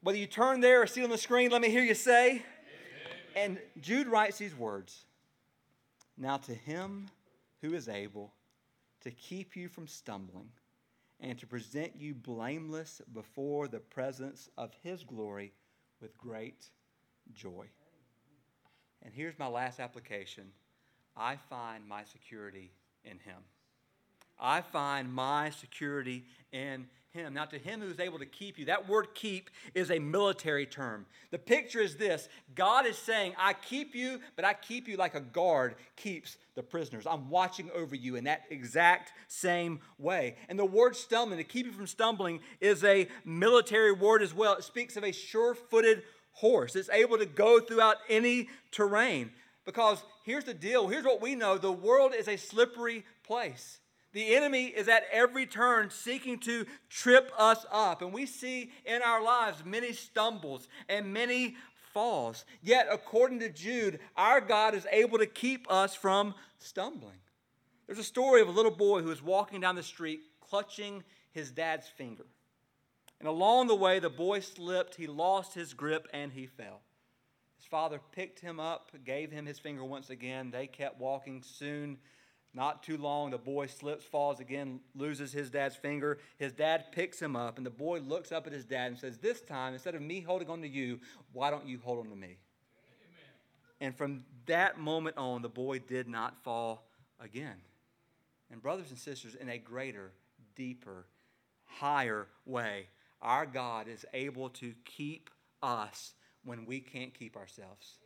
Whether 0.02 0.18
you 0.18 0.26
turn 0.26 0.60
there 0.60 0.82
or 0.82 0.88
see 0.88 1.04
on 1.04 1.10
the 1.10 1.18
screen, 1.18 1.52
let 1.52 1.62
me 1.62 1.70
hear 1.70 1.84
you 1.84 1.94
say. 1.94 2.42
And 3.36 3.60
Jude 3.80 4.08
writes 4.08 4.38
these 4.38 4.56
words 4.56 5.06
Now 6.18 6.38
to 6.38 6.54
him 6.54 7.08
who 7.62 7.74
is 7.74 7.88
able 7.88 8.34
to 9.02 9.12
keep 9.12 9.56
you 9.56 9.70
from 9.70 9.88
stumbling 9.88 10.50
and 11.20 11.38
to 11.40 11.46
present 11.46 11.94
you 11.98 12.16
blameless 12.16 13.02
before 13.14 13.68
the 13.68 13.80
presence 13.80 14.50
of 14.58 14.72
his 14.82 15.04
glory 15.04 15.54
with 16.02 16.18
great 16.18 16.70
joy. 17.34 17.68
And 19.04 19.14
here's 19.14 19.38
my 19.38 19.48
last 19.48 19.80
application 19.80 20.52
I 21.16 21.36
find 21.50 21.88
my 21.88 22.04
security 22.04 22.72
in 23.04 23.20
Him. 23.20 23.38
I 24.40 24.62
find 24.62 25.14
my 25.14 25.50
security 25.50 26.24
in 26.52 26.88
Him. 27.12 27.34
Now, 27.34 27.46
to 27.46 27.58
Him 27.58 27.82
who 27.82 27.90
is 27.90 28.00
able 28.00 28.20
to 28.20 28.26
keep 28.26 28.58
you, 28.58 28.66
that 28.66 28.88
word 28.88 29.10
keep 29.14 29.50
is 29.74 29.92
a 29.92 30.00
military 30.00 30.66
term. 30.66 31.06
The 31.32 31.38
picture 31.38 31.80
is 31.80 31.96
this 31.96 32.30
God 32.56 32.86
is 32.86 32.98
saying, 32.98 33.34
I 33.38 33.54
keep 33.54 33.96
you, 33.96 34.20
but 34.36 34.46
I 34.46 34.54
keep 34.54 34.88
you 34.88 34.96
like 34.96 35.16
a 35.16 35.20
guard 35.20 35.76
keeps 35.96 36.38
the 36.56 36.64
prisoners. 36.64 37.06
I'm 37.06 37.30
watching 37.30 37.70
over 37.76 37.96
you 37.96 38.16
in 38.16 38.24
that 38.26 38.44
exact 38.50 39.12
same 39.28 39.80
way. 39.98 40.36
And 40.48 40.58
the 40.58 40.66
word 40.66 40.96
stumbling, 40.96 41.38
to 41.38 41.44
keep 41.44 41.66
you 41.66 41.72
from 41.74 41.88
stumbling, 41.88 42.40
is 42.62 42.84
a 42.84 43.08
military 43.26 43.92
word 43.92 44.22
as 44.22 44.34
well. 44.34 44.54
It 44.54 44.64
speaks 44.64 44.96
of 44.96 45.04
a 45.04 45.12
sure 45.12 45.56
footed 45.56 46.04
horse, 46.34 46.78
it's 46.78 46.90
able 46.90 47.18
to 47.18 47.26
go 47.26 47.60
throughout 47.60 47.98
any 48.08 48.48
terrain. 48.72 49.32
Because 49.70 50.04
here's 50.24 50.46
the 50.46 50.54
deal 50.56 50.88
here's 50.88 51.06
what 51.06 51.22
we 51.22 51.36
know 51.36 51.60
the 51.60 51.72
world 51.72 52.16
is 52.18 52.28
a 52.28 52.38
slippery 52.38 53.06
place. 53.22 53.78
The 54.14 54.36
enemy 54.36 54.66
is 54.66 54.88
at 54.88 55.04
every 55.12 55.46
turn 55.46 55.92
seeking 55.92 56.40
to 56.40 56.66
trip 56.90 57.32
us 57.38 57.68
up. 57.72 58.02
And 58.02 58.12
we 58.12 58.26
see 58.26 58.72
in 58.84 59.04
our 59.04 59.24
lives 59.24 59.64
many 59.64 59.94
stumbles 59.94 60.68
and 60.90 61.14
many 61.14 61.56
falls. 61.94 62.46
Yet, 62.64 62.88
according 62.92 63.42
to 63.42 63.50
Jude, 63.50 64.00
our 64.18 64.42
God 64.42 64.74
is 64.74 64.88
able 64.92 65.20
to 65.20 65.28
keep 65.28 65.72
us 65.72 65.94
from 65.94 66.34
stumbling. 66.58 67.20
There's 67.86 68.00
a 68.00 68.04
story 68.04 68.42
of 68.42 68.48
a 68.48 68.52
little 68.52 68.72
boy 68.72 69.04
who 69.04 69.10
was 69.10 69.22
walking 69.22 69.62
down 69.62 69.76
the 69.76 69.84
street 69.84 70.22
clutching 70.42 71.04
his 71.30 71.52
dad's 71.52 71.88
finger. 71.88 72.26
And 73.20 73.30
along 73.30 73.68
the 73.68 73.76
way, 73.76 74.00
the 74.00 74.10
boy 74.10 74.40
slipped, 74.40 74.96
he 74.96 75.06
lost 75.06 75.54
his 75.54 75.76
grip, 75.76 76.08
and 76.12 76.32
he 76.32 76.48
fell 76.48 76.82
father 77.70 78.00
picked 78.12 78.40
him 78.40 78.60
up, 78.60 78.92
gave 79.06 79.32
him 79.32 79.46
his 79.46 79.60
finger 79.60 79.84
once 79.84 80.10
again. 80.10 80.52
They 80.52 80.68
kept 80.68 81.00
walking. 81.00 81.44
Soon 81.44 81.98
Not 82.54 82.82
too 82.82 82.98
long, 82.98 83.30
the 83.30 83.38
boy 83.38 83.68
slips, 83.68 84.04
falls 84.04 84.40
again, 84.40 84.80
loses 84.96 85.32
his 85.32 85.52
dad's 85.52 85.76
finger. 85.76 86.18
His 86.38 86.52
dad 86.52 86.92
picks 86.92 87.22
him 87.22 87.36
up, 87.36 87.58
and 87.58 87.66
the 87.66 87.72
boy 87.72 88.00
looks 88.00 88.32
up 88.32 88.48
at 88.48 88.54
his 88.54 88.66
dad 88.66 88.88
and 88.88 88.98
says, 88.98 89.20
This 89.20 89.42
time, 89.42 89.74
instead 89.74 89.94
of 89.94 90.02
me 90.02 90.22
holding 90.22 90.50
on 90.50 90.62
to 90.62 90.68
you, 90.68 91.00
why 91.32 91.52
don't 91.52 91.68
you 91.68 91.80
hold 91.84 92.00
on 92.00 92.10
to 92.10 92.16
me? 92.16 92.26
Amen. 92.28 92.38
And 93.82 93.96
from 93.96 94.24
that 94.48 94.80
moment 94.80 95.18
on, 95.18 95.44
the 95.44 95.50
boy 95.50 95.78
did 95.80 96.08
not 96.08 96.44
fall 96.44 96.90
again. 97.20 97.58
And, 98.52 98.62
brothers 98.64 98.90
and 98.90 98.98
sisters, 98.98 99.36
in 99.36 99.48
a 99.48 99.60
greater, 99.60 100.12
deeper, 100.56 101.06
higher 101.66 102.28
way, 102.48 102.88
our 103.22 103.46
God 103.46 103.88
is 103.88 104.06
able 104.12 104.50
to 104.50 104.74
keep 104.86 105.30
us 105.62 106.14
when 106.44 106.66
we 106.66 106.80
can't 106.80 107.14
keep 107.14 107.36
ourselves 107.36 107.98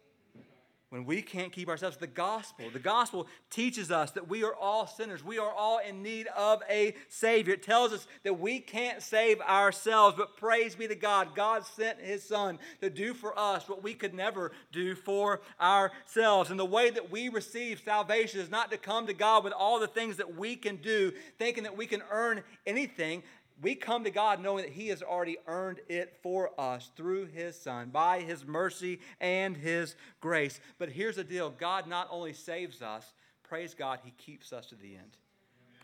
when 0.94 1.06
we 1.06 1.24
can't 1.24 1.52
keep 1.52 1.70
ourselves. 1.70 1.98
The 1.98 2.06
gospel, 2.06 2.70
the 2.72 2.78
gospel 2.78 3.26
teaches 3.50 3.90
us 3.90 4.12
that 4.12 4.30
we 4.30 4.44
are 4.44 4.54
all 4.54 4.86
sinners. 4.86 5.24
We 5.24 5.40
are 5.40 5.52
all 5.52 5.80
in 5.80 6.04
need 6.04 6.28
of 6.38 6.62
a 6.70 6.94
Savior. 7.10 7.56
It 7.56 7.64
tells 7.64 7.94
us 7.94 8.06
that 8.22 8.40
we 8.40 8.60
can't 8.60 9.02
save 9.02 9.42
ourselves, 9.42 10.16
but 10.16 10.38
praise 10.38 10.76
be 10.76 10.88
to 10.88 10.94
God. 10.94 11.30
God 11.34 11.66
sent 11.66 12.00
His 12.00 12.24
Son 12.24 12.60
to 12.80 12.92
do 12.92 13.16
for 13.16 13.34
us 13.36 13.68
what 13.68 13.82
we 13.82 13.96
could 13.96 14.14
never 14.14 14.52
do 14.72 14.94
for 14.94 15.42
ourselves. 15.60 16.52
And 16.52 16.60
the 16.60 16.64
way 16.64 16.92
that 16.92 17.10
we 17.10 17.28
receive 17.28 17.82
salvation 17.84 18.40
is 18.40 18.52
not 18.52 18.70
to 18.70 18.78
come 18.78 19.08
to 19.08 19.16
God 19.16 19.44
with 19.44 19.54
all 19.54 19.80
the 19.80 19.88
things 19.88 20.18
that 20.18 20.36
we 20.38 20.56
can 20.56 20.76
do, 20.76 21.12
thinking 21.40 21.64
that 21.64 21.76
we 21.76 21.88
can 21.88 22.04
earn 22.12 22.44
anything 22.68 23.24
we 23.62 23.76
come 23.76 24.04
to 24.04 24.12
God 24.12 24.42
knowing 24.42 24.66
that 24.66 24.74
He 24.74 24.88
has 24.90 25.02
already 25.02 25.38
earned 25.48 25.80
it 25.88 26.18
for 26.22 26.52
us 26.60 26.92
through 26.96 27.28
His 27.28 27.60
Son, 27.60 27.90
by 27.90 28.22
His 28.22 28.46
mercy 28.46 29.00
and 29.20 29.56
His 29.56 29.96
grace. 30.22 30.60
But 30.80 30.90
here's 30.90 31.16
the 31.18 31.24
deal 31.24 31.50
God 31.52 31.88
not 31.88 32.08
only 32.12 32.34
saves 32.34 32.82
us, 32.82 33.14
praise 33.44 33.74
God, 33.74 34.00
He 34.04 34.12
keeps 34.12 34.52
us 34.52 34.66
to 34.68 34.76
the 34.76 34.96
end. 34.96 35.18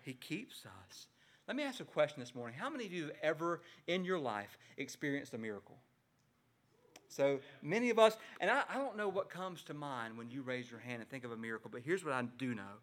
He 0.02 0.14
keeps 0.14 0.66
us. 0.66 1.08
Let 1.48 1.56
me 1.56 1.64
ask 1.64 1.80
a 1.80 1.86
question 1.86 2.20
this 2.20 2.36
morning. 2.36 2.58
How 2.60 2.70
many 2.70 2.86
of 2.86 2.94
you 2.94 3.04
have 3.04 3.14
ever 3.22 3.62
in 3.88 4.06
your 4.06 4.20
life 4.20 4.58
experienced 4.78 5.34
a 5.34 5.38
miracle? 5.38 5.78
So 7.08 7.40
many 7.64 7.90
of 7.90 7.98
us, 7.98 8.16
and 8.40 8.52
I, 8.52 8.64
I 8.70 8.78
don't 8.78 8.96
know 8.96 9.10
what 9.10 9.30
comes 9.30 9.64
to 9.64 9.74
mind 9.74 10.16
when 10.16 10.30
you 10.30 10.44
raise 10.44 10.70
your 10.70 10.80
hand 10.80 11.02
and 11.02 11.10
think 11.10 11.24
of 11.24 11.32
a 11.32 11.38
miracle, 11.38 11.70
but 11.74 11.82
here's 11.82 12.06
what 12.06 12.14
I 12.14 12.22
do 12.38 12.54
know. 12.54 12.78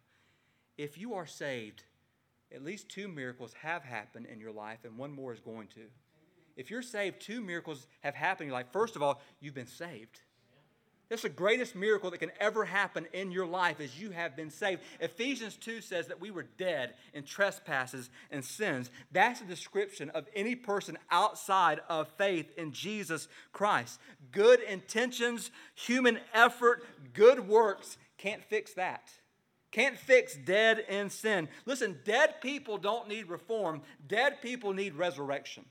If 0.77 0.97
you 0.97 1.13
are 1.13 1.25
saved, 1.25 1.83
at 2.53 2.63
least 2.63 2.89
two 2.89 3.07
miracles 3.07 3.53
have 3.61 3.83
happened 3.83 4.25
in 4.25 4.39
your 4.39 4.51
life, 4.51 4.79
and 4.83 4.97
one 4.97 5.11
more 5.11 5.33
is 5.33 5.39
going 5.39 5.67
to. 5.69 5.81
If 6.55 6.71
you're 6.71 6.81
saved, 6.81 7.21
two 7.21 7.41
miracles 7.41 7.87
have 8.01 8.15
happened 8.15 8.45
in 8.45 8.47
your 8.47 8.57
life. 8.57 8.67
First 8.71 8.95
of 8.95 9.03
all, 9.03 9.21
you've 9.39 9.53
been 9.53 9.67
saved. 9.67 10.19
That's 11.09 11.21
the 11.21 11.29
greatest 11.29 11.73
miracle 11.73 12.11
that 12.11 12.17
can 12.17 12.33
ever 12.39 12.65
happen 12.65 13.07
in 13.13 13.31
your 13.31 13.45
life 13.45 13.79
is 13.79 13.99
you 13.99 14.11
have 14.11 14.35
been 14.35 14.49
saved. 14.49 14.81
Ephesians 14.99 15.55
2 15.55 15.79
says 15.79 16.07
that 16.07 16.19
we 16.19 16.31
were 16.31 16.47
dead 16.57 16.95
in 17.13 17.23
trespasses 17.23 18.09
and 18.29 18.43
sins. 18.43 18.91
That's 19.11 19.39
a 19.39 19.45
description 19.45 20.09
of 20.09 20.27
any 20.35 20.55
person 20.55 20.97
outside 21.09 21.79
of 21.87 22.09
faith 22.17 22.51
in 22.57 22.73
Jesus 22.73 23.29
Christ. 23.53 24.01
Good 24.31 24.59
intentions, 24.61 25.49
human 25.75 26.19
effort, 26.33 26.83
good 27.13 27.47
works 27.47 27.97
can't 28.17 28.43
fix 28.43 28.73
that. 28.73 29.09
Can't 29.77 29.95
fix 29.95 30.35
dead 30.35 30.85
in 30.89 31.11
sin. 31.11 31.47
Listen, 31.67 31.99
dead 32.03 32.41
people 32.41 32.79
don't 32.79 33.07
need 33.07 33.29
reform, 33.29 33.83
dead 34.07 34.41
people 34.41 34.73
need 34.73 34.95
resurrection. 34.95 35.65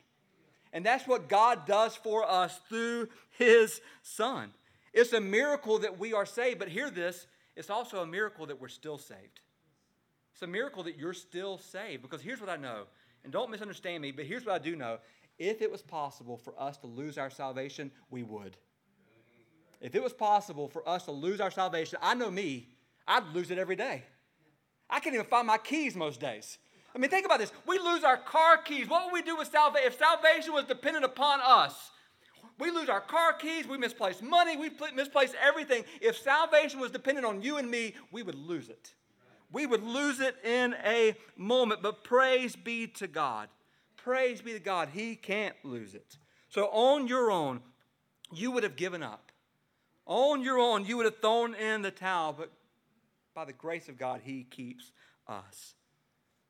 And 0.72 0.86
that's 0.86 1.08
what 1.08 1.28
God 1.28 1.66
does 1.66 1.96
for 1.96 2.22
us 2.22 2.60
through 2.68 3.08
His 3.30 3.80
Son. 4.02 4.52
It's 4.92 5.12
a 5.12 5.20
miracle 5.20 5.80
that 5.80 5.98
we 5.98 6.12
are 6.12 6.24
saved, 6.24 6.60
but 6.60 6.68
hear 6.68 6.88
this 6.88 7.26
it's 7.56 7.68
also 7.68 8.00
a 8.00 8.06
miracle 8.06 8.46
that 8.46 8.60
we're 8.60 8.68
still 8.68 8.96
saved. 8.96 9.40
It's 10.34 10.42
a 10.42 10.46
miracle 10.46 10.84
that 10.84 10.96
you're 10.96 11.12
still 11.12 11.58
saved 11.58 12.02
because 12.02 12.22
here's 12.22 12.40
what 12.40 12.48
I 12.48 12.56
know, 12.56 12.84
and 13.24 13.32
don't 13.32 13.50
misunderstand 13.50 14.04
me, 14.04 14.12
but 14.12 14.24
here's 14.24 14.46
what 14.46 14.54
I 14.54 14.58
do 14.60 14.76
know. 14.76 14.98
If 15.36 15.60
it 15.60 15.72
was 15.72 15.82
possible 15.82 16.36
for 16.36 16.54
us 16.62 16.76
to 16.76 16.86
lose 16.86 17.18
our 17.18 17.30
salvation, 17.30 17.90
we 18.10 18.22
would. 18.22 18.56
If 19.80 19.96
it 19.96 20.02
was 20.02 20.12
possible 20.12 20.68
for 20.68 20.88
us 20.88 21.06
to 21.06 21.10
lose 21.10 21.40
our 21.40 21.50
salvation, 21.50 21.98
I 22.00 22.14
know 22.14 22.30
me, 22.30 22.68
I'd 23.06 23.34
lose 23.34 23.50
it 23.50 23.58
every 23.58 23.76
day. 23.76 24.04
I 24.88 25.00
can't 25.00 25.14
even 25.14 25.26
find 25.26 25.46
my 25.46 25.58
keys 25.58 25.96
most 25.96 26.20
days. 26.20 26.58
I 26.94 26.98
mean, 26.98 27.10
think 27.10 27.26
about 27.26 27.38
this. 27.38 27.52
We 27.66 27.78
lose 27.78 28.04
our 28.04 28.16
car 28.16 28.56
keys. 28.58 28.88
What 28.88 29.04
would 29.04 29.12
we 29.12 29.22
do 29.22 29.36
with 29.36 29.48
salvation 29.48 29.86
if 29.86 29.98
salvation 29.98 30.52
was 30.52 30.64
dependent 30.64 31.04
upon 31.04 31.40
us? 31.42 31.90
We 32.58 32.70
lose 32.70 32.88
our 32.88 33.02
car 33.02 33.34
keys, 33.34 33.68
we 33.68 33.76
misplace 33.76 34.22
money, 34.22 34.56
we 34.56 34.70
misplace 34.94 35.34
everything. 35.42 35.84
If 36.00 36.16
salvation 36.16 36.80
was 36.80 36.90
dependent 36.90 37.26
on 37.26 37.42
you 37.42 37.58
and 37.58 37.70
me, 37.70 37.94
we 38.10 38.22
would 38.22 38.34
lose 38.34 38.70
it. 38.70 38.94
We 39.52 39.66
would 39.66 39.82
lose 39.82 40.20
it 40.20 40.36
in 40.42 40.74
a 40.84 41.14
moment. 41.36 41.82
But 41.82 42.02
praise 42.02 42.56
be 42.56 42.86
to 42.88 43.06
God. 43.06 43.48
Praise 43.96 44.40
be 44.40 44.52
to 44.52 44.58
God. 44.58 44.88
He 44.92 45.16
can't 45.16 45.54
lose 45.62 45.94
it. 45.94 46.16
So 46.48 46.66
on 46.66 47.06
your 47.06 47.30
own, 47.30 47.60
you 48.32 48.50
would 48.50 48.62
have 48.62 48.76
given 48.76 49.02
up. 49.02 49.30
On 50.06 50.42
your 50.42 50.58
own, 50.58 50.86
you 50.86 50.96
would 50.96 51.06
have 51.06 51.20
thrown 51.20 51.54
in 51.54 51.82
the 51.82 51.90
towel. 51.90 52.32
But 52.32 52.52
by 53.36 53.44
the 53.44 53.52
grace 53.52 53.88
of 53.88 53.96
God, 53.96 54.22
He 54.24 54.44
keeps 54.44 54.90
us. 55.28 55.74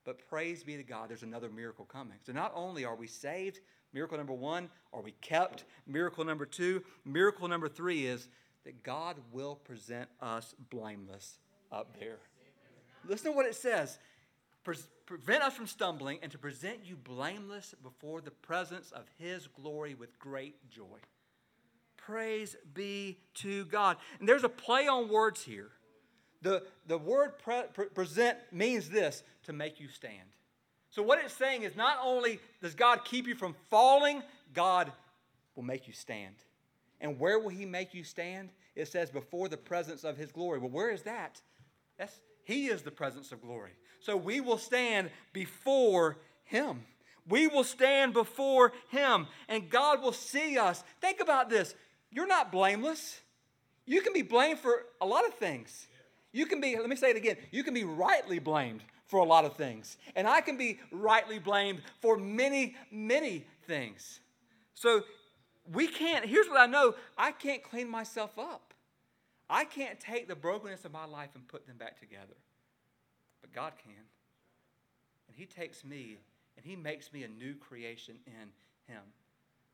But 0.04 0.26
praise 0.28 0.62
be 0.62 0.76
to 0.76 0.84
God, 0.84 1.10
there's 1.10 1.24
another 1.24 1.50
miracle 1.50 1.84
coming. 1.84 2.16
So 2.24 2.32
not 2.32 2.52
only 2.54 2.84
are 2.84 2.94
we 2.94 3.08
saved, 3.08 3.60
miracle 3.92 4.16
number 4.16 4.32
one, 4.32 4.70
are 4.92 5.02
we 5.02 5.10
kept? 5.20 5.64
Miracle 5.86 6.24
number 6.24 6.46
two, 6.46 6.82
miracle 7.04 7.48
number 7.48 7.68
three 7.68 8.06
is 8.06 8.28
that 8.64 8.84
God 8.84 9.16
will 9.32 9.56
present 9.56 10.08
us 10.22 10.54
blameless 10.70 11.38
up 11.72 11.98
there. 11.98 12.20
Listen 13.06 13.32
to 13.32 13.36
what 13.36 13.46
it 13.46 13.54
says 13.54 13.98
prevent 15.06 15.42
us 15.42 15.54
from 15.54 15.66
stumbling 15.66 16.18
and 16.22 16.32
to 16.32 16.38
present 16.38 16.78
you 16.84 16.96
blameless 16.96 17.74
before 17.82 18.20
the 18.20 18.30
presence 18.30 18.90
of 18.90 19.04
His 19.18 19.46
glory 19.46 19.94
with 19.94 20.18
great 20.18 20.68
joy. 20.68 20.98
Praise 21.96 22.56
be 22.74 23.18
to 23.34 23.64
God. 23.66 23.96
And 24.18 24.28
there's 24.28 24.44
a 24.44 24.48
play 24.48 24.88
on 24.88 25.08
words 25.08 25.42
here. 25.42 25.70
The, 26.46 26.62
the 26.86 26.96
word 26.96 27.40
pre- 27.40 27.64
pre- 27.74 27.86
present 27.86 28.38
means 28.52 28.88
this 28.88 29.24
to 29.46 29.52
make 29.52 29.80
you 29.80 29.88
stand. 29.88 30.28
So, 30.90 31.02
what 31.02 31.18
it's 31.18 31.34
saying 31.34 31.64
is 31.64 31.74
not 31.74 31.98
only 32.00 32.38
does 32.62 32.76
God 32.76 33.04
keep 33.04 33.26
you 33.26 33.34
from 33.34 33.56
falling, 33.68 34.22
God 34.54 34.92
will 35.56 35.64
make 35.64 35.88
you 35.88 35.92
stand. 35.92 36.36
And 37.00 37.18
where 37.18 37.40
will 37.40 37.48
He 37.48 37.66
make 37.66 37.94
you 37.94 38.04
stand? 38.04 38.50
It 38.76 38.86
says, 38.86 39.10
before 39.10 39.48
the 39.48 39.56
presence 39.56 40.04
of 40.04 40.16
His 40.16 40.30
glory. 40.30 40.60
Well, 40.60 40.70
where 40.70 40.90
is 40.90 41.02
that? 41.02 41.40
That's, 41.98 42.16
he 42.44 42.66
is 42.66 42.82
the 42.82 42.92
presence 42.92 43.32
of 43.32 43.42
glory. 43.42 43.72
So, 43.98 44.16
we 44.16 44.40
will 44.40 44.58
stand 44.58 45.10
before 45.32 46.16
Him. 46.44 46.82
We 47.28 47.48
will 47.48 47.64
stand 47.64 48.12
before 48.12 48.72
Him, 48.90 49.26
and 49.48 49.68
God 49.68 50.00
will 50.00 50.12
see 50.12 50.58
us. 50.58 50.84
Think 51.00 51.18
about 51.18 51.50
this 51.50 51.74
you're 52.12 52.28
not 52.28 52.52
blameless. 52.52 53.18
You 53.84 54.00
can 54.00 54.12
be 54.12 54.22
blamed 54.22 54.60
for 54.60 54.84
a 55.00 55.06
lot 55.06 55.26
of 55.26 55.34
things. 55.34 55.88
You 56.36 56.44
can 56.44 56.60
be, 56.60 56.76
let 56.78 56.90
me 56.90 56.96
say 56.96 57.08
it 57.08 57.16
again, 57.16 57.38
you 57.50 57.64
can 57.64 57.72
be 57.72 57.84
rightly 57.84 58.38
blamed 58.38 58.82
for 59.06 59.20
a 59.20 59.24
lot 59.24 59.46
of 59.46 59.56
things. 59.56 59.96
And 60.14 60.28
I 60.28 60.42
can 60.42 60.58
be 60.58 60.78
rightly 60.92 61.38
blamed 61.38 61.80
for 62.02 62.18
many, 62.18 62.76
many 62.90 63.46
things. 63.66 64.20
So 64.74 65.00
we 65.72 65.86
can't, 65.86 66.26
here's 66.26 66.46
what 66.46 66.60
I 66.60 66.66
know 66.66 66.94
I 67.16 67.32
can't 67.32 67.62
clean 67.62 67.88
myself 67.88 68.38
up. 68.38 68.74
I 69.48 69.64
can't 69.64 69.98
take 69.98 70.28
the 70.28 70.34
brokenness 70.34 70.84
of 70.84 70.92
my 70.92 71.06
life 71.06 71.30
and 71.34 71.48
put 71.48 71.66
them 71.66 71.78
back 71.78 71.98
together. 71.98 72.36
But 73.40 73.54
God 73.54 73.72
can. 73.82 73.94
And 75.28 75.36
He 75.36 75.46
takes 75.46 75.86
me 75.86 76.18
and 76.58 76.66
He 76.66 76.76
makes 76.76 77.14
me 77.14 77.22
a 77.22 77.28
new 77.28 77.54
creation 77.54 78.16
in 78.26 78.92
Him. 78.94 79.02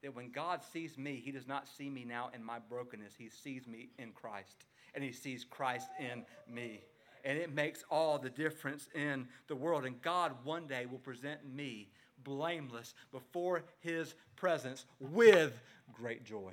That 0.05 0.15
when 0.15 0.31
God 0.31 0.61
sees 0.73 0.97
me, 0.97 1.21
He 1.25 1.33
does 1.33 1.49
not 1.49 1.67
see 1.67 1.91
me 1.91 2.05
now 2.05 2.31
in 2.33 2.45
my 2.45 2.61
brokenness, 2.61 3.15
He 3.19 3.31
sees 3.31 3.67
me 3.67 3.89
in 3.99 4.13
Christ 4.13 4.65
and 4.95 5.03
he 5.03 5.13
sees 5.13 5.45
Christ 5.45 5.89
in 5.99 6.25
me. 6.53 6.81
And 7.25 7.39
it 7.39 7.53
makes 7.53 7.85
all 7.91 8.19
the 8.19 8.31
difference 8.31 8.89
in 8.95 9.29
the 9.47 9.55
world. 9.55 9.85
And 9.85 10.01
God 10.03 10.33
one 10.45 10.67
day 10.67 10.87
will 10.87 10.99
present 10.99 11.41
me 11.55 11.89
blameless 12.25 12.95
before 13.13 13.63
his 13.81 14.15
presence 14.37 14.85
with 14.99 15.61
great 15.93 16.25
joy. 16.25 16.53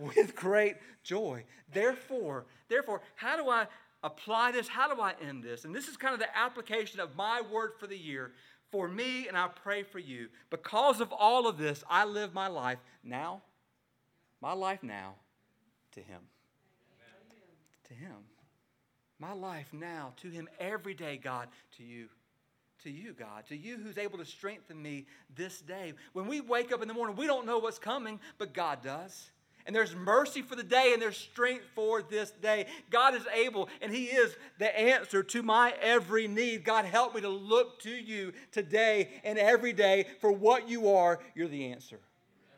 Amen. 0.00 0.12
With 0.16 0.34
great 0.34 0.76
joy. 1.02 1.44
Therefore, 1.72 2.46
therefore, 2.68 3.02
how 3.16 3.36
do 3.36 3.50
I 3.50 3.66
apply 4.02 4.52
this? 4.52 4.66
How 4.66 4.92
do 4.92 5.00
I 5.00 5.14
end 5.20 5.42
this? 5.42 5.64
And 5.64 5.74
this 5.74 5.88
is 5.88 5.96
kind 5.96 6.14
of 6.14 6.20
the 6.20 6.36
application 6.36 7.00
of 7.00 7.14
my 7.14 7.42
word 7.52 7.72
for 7.78 7.86
the 7.86 7.98
year 7.98 8.32
for 8.70 8.88
me, 8.88 9.28
and 9.28 9.36
I 9.36 9.48
pray 9.48 9.82
for 9.82 9.98
you. 9.98 10.28
Because 10.48 11.02
of 11.02 11.12
all 11.12 11.46
of 11.46 11.58
this, 11.58 11.84
I 11.90 12.06
live 12.06 12.32
my 12.32 12.48
life 12.48 12.78
now, 13.04 13.42
my 14.40 14.54
life 14.54 14.82
now, 14.82 15.16
to 15.92 16.00
Him 16.00 16.20
to 17.92 17.98
Him. 18.04 18.16
My 19.18 19.32
life 19.32 19.68
now 19.72 20.12
to 20.22 20.28
Him 20.28 20.48
every 20.58 20.94
day, 20.94 21.18
God, 21.22 21.48
to 21.76 21.84
you. 21.84 22.08
To 22.84 22.90
you, 22.90 23.12
God, 23.12 23.46
to 23.48 23.56
you 23.56 23.76
who's 23.76 23.96
able 23.96 24.18
to 24.18 24.24
strengthen 24.24 24.82
me 24.82 25.06
this 25.36 25.60
day. 25.60 25.92
When 26.14 26.26
we 26.26 26.40
wake 26.40 26.72
up 26.72 26.82
in 26.82 26.88
the 26.88 26.94
morning, 26.94 27.14
we 27.14 27.28
don't 27.28 27.46
know 27.46 27.58
what's 27.58 27.78
coming, 27.78 28.18
but 28.38 28.52
God 28.52 28.82
does. 28.82 29.30
And 29.64 29.76
there's 29.76 29.94
mercy 29.94 30.42
for 30.42 30.56
the 30.56 30.64
day 30.64 30.90
and 30.92 31.00
there's 31.00 31.16
strength 31.16 31.64
for 31.76 32.02
this 32.02 32.32
day. 32.32 32.66
God 32.90 33.14
is 33.14 33.22
able 33.32 33.68
and 33.80 33.94
He 33.94 34.06
is 34.06 34.34
the 34.58 34.76
answer 34.76 35.22
to 35.22 35.42
my 35.44 35.72
every 35.80 36.26
need. 36.26 36.64
God, 36.64 36.84
help 36.84 37.14
me 37.14 37.20
to 37.20 37.28
look 37.28 37.80
to 37.82 37.90
you 37.90 38.32
today 38.50 39.10
and 39.22 39.38
every 39.38 39.72
day 39.72 40.06
for 40.20 40.32
what 40.32 40.68
you 40.68 40.90
are. 40.90 41.20
You're 41.36 41.46
the 41.46 41.70
answer. 41.70 42.00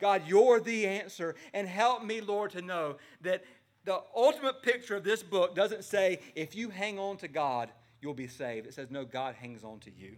God, 0.01 0.23
you're 0.25 0.59
the 0.59 0.87
answer. 0.87 1.35
And 1.53 1.67
help 1.67 2.03
me, 2.03 2.21
Lord, 2.21 2.51
to 2.51 2.63
know 2.63 2.95
that 3.21 3.43
the 3.85 4.01
ultimate 4.15 4.61
picture 4.61 4.95
of 4.95 5.03
this 5.03 5.23
book 5.23 5.55
doesn't 5.55 5.83
say, 5.83 6.19
if 6.35 6.55
you 6.55 6.69
hang 6.69 6.99
on 6.99 7.17
to 7.17 7.27
God, 7.27 7.69
you'll 8.01 8.13
be 8.13 8.27
saved. 8.27 8.67
It 8.67 8.73
says, 8.73 8.89
no, 8.91 9.05
God 9.05 9.35
hangs 9.35 9.63
on 9.63 9.79
to 9.81 9.91
you. 9.91 10.15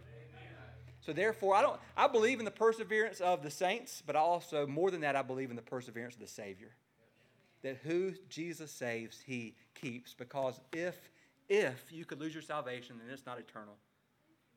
So 1.02 1.14
therefore, 1.14 1.56
I 1.56 1.62
don't 1.62 1.80
I 1.96 2.08
believe 2.08 2.40
in 2.40 2.46
the 2.46 2.52
perseverance 2.52 3.22
of 3.22 3.42
the 3.42 3.52
saints, 3.52 4.04
but 4.06 4.16
also 4.16 4.68
more 4.68 4.92
than 4.92 5.02
that, 5.02 5.16
I 5.16 5.22
believe 5.22 5.50
in 5.50 5.56
the 5.56 5.62
perseverance 5.62 6.16
of 6.16 6.20
the 6.20 6.28
Savior. 6.28 6.72
That 7.62 7.78
who 7.84 8.14
Jesus 8.30 8.72
saves, 8.72 9.22
he 9.26 9.56
keeps. 9.74 10.14
Because 10.14 10.60
if 10.74 10.98
if 11.48 11.92
you 11.92 12.04
could 12.04 12.20
lose 12.20 12.34
your 12.34 12.42
salvation, 12.42 12.98
then 13.02 13.14
it's 13.14 13.26
not 13.26 13.40
eternal. 13.40 13.76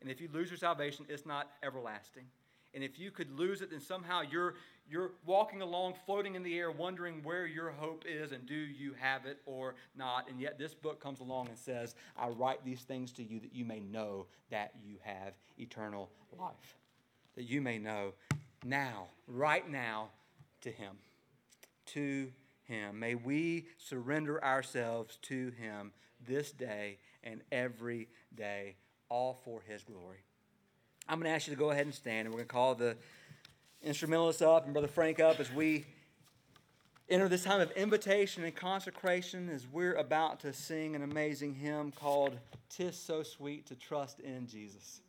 And 0.01 0.11
if 0.11 0.21
you 0.21 0.29
lose 0.33 0.51
your 0.51 0.59
salvation, 0.59 1.07
it's 1.09 1.25
not 1.25 1.51
everlasting. 1.63 2.25
And 2.75 2.83
if 2.83 2.99
you 2.99 3.11
could 3.11 3.31
lose 3.39 3.63
it, 3.63 3.71
then 3.71 3.81
somehow 3.81 4.23
you're, 4.23 4.55
you're 4.91 5.13
walking 5.25 5.63
along, 5.63 5.95
floating 6.05 6.35
in 6.35 6.43
the 6.43 6.59
air, 6.59 6.71
wondering 6.71 7.23
where 7.23 7.47
your 7.47 7.71
hope 7.71 8.05
is 8.07 8.33
and 8.33 8.45
do 8.45 8.55
you 8.55 8.93
have 8.99 9.25
it 9.25 9.39
or 9.47 9.77
not. 9.97 10.29
And 10.29 10.41
yet 10.41 10.59
this 10.59 10.75
book 10.75 11.01
comes 11.01 11.21
along 11.21 11.49
and 11.49 11.57
says, 11.57 11.95
I 12.19 12.29
write 12.29 12.65
these 12.65 12.81
things 12.81 13.13
to 13.13 13.23
you 13.23 13.39
that 13.41 13.55
you 13.55 13.65
may 13.65 13.79
know 13.79 14.27
that 14.51 14.73
you 14.85 14.97
have 15.03 15.35
eternal 15.59 16.11
life. 16.37 16.77
That 17.37 17.45
you 17.45 17.61
may 17.61 17.79
know 17.79 18.15
now, 18.65 19.07
right 19.29 19.69
now, 19.71 20.09
to 20.63 20.71
Him. 20.71 20.97
To 21.87 22.33
Him. 22.65 22.99
May 22.99 23.15
we 23.15 23.67
surrender 23.79 24.43
ourselves 24.45 25.19
to 25.23 25.53
Him 25.53 25.93
this 26.27 26.51
day 26.51 26.99
and 27.23 27.43
every 27.53 28.09
day, 28.35 28.75
all 29.09 29.41
for 29.45 29.63
His 29.69 29.85
glory. 29.85 30.19
I'm 31.09 31.19
going 31.19 31.31
to 31.31 31.35
ask 31.35 31.47
you 31.47 31.55
to 31.55 31.59
go 31.59 31.71
ahead 31.71 31.87
and 31.87 31.95
stand, 31.95 32.27
and 32.27 32.35
we're 32.35 32.41
going 32.41 32.49
to 32.49 32.53
call 32.53 32.75
the 32.75 32.97
instrumentalists 33.83 34.43
up 34.43 34.65
and 34.65 34.73
Brother 34.73 34.89
Frank 34.89 35.21
up 35.21 35.41
as 35.41 35.51
we 35.53 35.87
enter 37.09 37.29
this 37.29 37.45
time 37.45 37.61
of 37.61 37.71
invitation 37.73 38.45
and 38.45 38.55
consecration 38.55 39.49
as 39.49 39.67
we're 39.67 39.95
about 39.95 40.41
to 40.41 40.53
sing 40.53 40.95
an 40.95 41.03
amazing 41.03 41.55
hymn 41.55 41.91
called 41.91 42.39
Tis 42.69 42.97
So 42.97 43.23
Sweet 43.23 43.67
to 43.67 43.75
Trust 43.75 44.21
in 44.21 44.47
Jesus. 44.47 45.01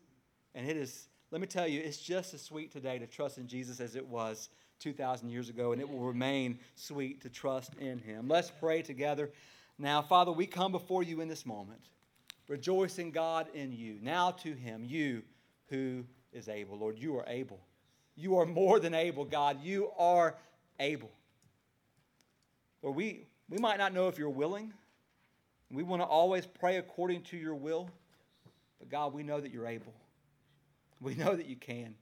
And 0.56 0.70
it 0.70 0.78
is, 0.78 1.08
let 1.32 1.42
me 1.42 1.48
tell 1.48 1.68
you, 1.68 1.82
it's 1.82 2.02
just 2.02 2.34
as 2.34 2.42
sweet 2.42 2.72
today 2.72 2.98
to 2.98 3.08
trust 3.08 3.38
in 3.38 3.48
Jesus 3.48 3.80
as 3.80 3.96
it 3.96 4.06
was 4.08 4.50
2,000 4.80 5.30
years 5.30 5.50
ago, 5.50 5.74
and 5.74 5.82
it 5.82 5.88
will 5.88 6.00
remain 6.00 6.58
sweet 6.76 7.22
to 7.22 7.30
trust 7.30 7.76
in 7.76 8.00
Him. 8.00 8.28
Let's 8.28 8.52
pray 8.52 8.82
together. 8.82 9.30
Now, 9.78 10.02
Father, 10.02 10.32
we 10.32 10.48
come 10.48 10.72
before 10.72 11.04
you 11.04 11.22
in 11.22 11.28
this 11.28 11.46
moment, 11.46 11.82
rejoicing, 12.48 13.12
God, 13.12 13.48
in 13.54 13.72
you. 13.72 14.00
Now 14.02 14.32
to 14.32 14.54
Him, 14.54 14.84
you 14.84 15.22
who 15.68 16.04
is 16.34 16.50
able. 16.50 16.78
Lord, 16.78 16.98
you 16.98 17.16
are 17.18 17.26
able. 17.28 17.60
You 18.16 18.38
are 18.38 18.46
more 18.46 18.80
than 18.80 18.94
able, 18.94 19.26
God. 19.26 19.64
You 19.64 19.92
are 19.98 20.36
able. 20.80 21.12
Lord, 22.82 22.96
we, 22.96 23.28
we 23.50 23.58
might 23.58 23.78
not 23.78 23.94
know 23.94 24.08
if 24.08 24.18
you're 24.18 24.30
willing. 24.30 24.74
We 25.72 25.84
want 25.84 26.02
to 26.02 26.06
always 26.06 26.46
pray 26.46 26.78
according 26.78 27.24
to 27.24 27.38
your 27.38 27.56
will. 27.56 27.90
But 28.80 28.90
God, 28.90 29.14
we 29.14 29.24
know 29.24 29.40
that 29.40 29.52
you're 29.52 29.68
able. 29.68 29.94
We 31.00 31.16
know 31.16 31.36
that 31.36 31.46
you 31.46 31.56
can. 31.56 31.96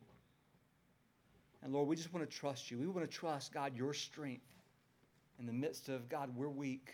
And 1.62 1.74
Lord, 1.74 1.88
we 1.88 1.96
just 1.96 2.14
want 2.14 2.30
to 2.30 2.38
trust 2.38 2.72
you. 2.72 2.78
We 2.78 2.88
want 2.88 3.10
to 3.10 3.18
trust, 3.18 3.54
God, 3.54 3.76
your 3.76 3.94
strength 3.94 4.46
in 5.40 5.46
the 5.46 5.54
midst 5.54 5.90
of, 5.90 6.10
God, 6.10 6.36
we're 6.36 6.50
weak. 6.50 6.94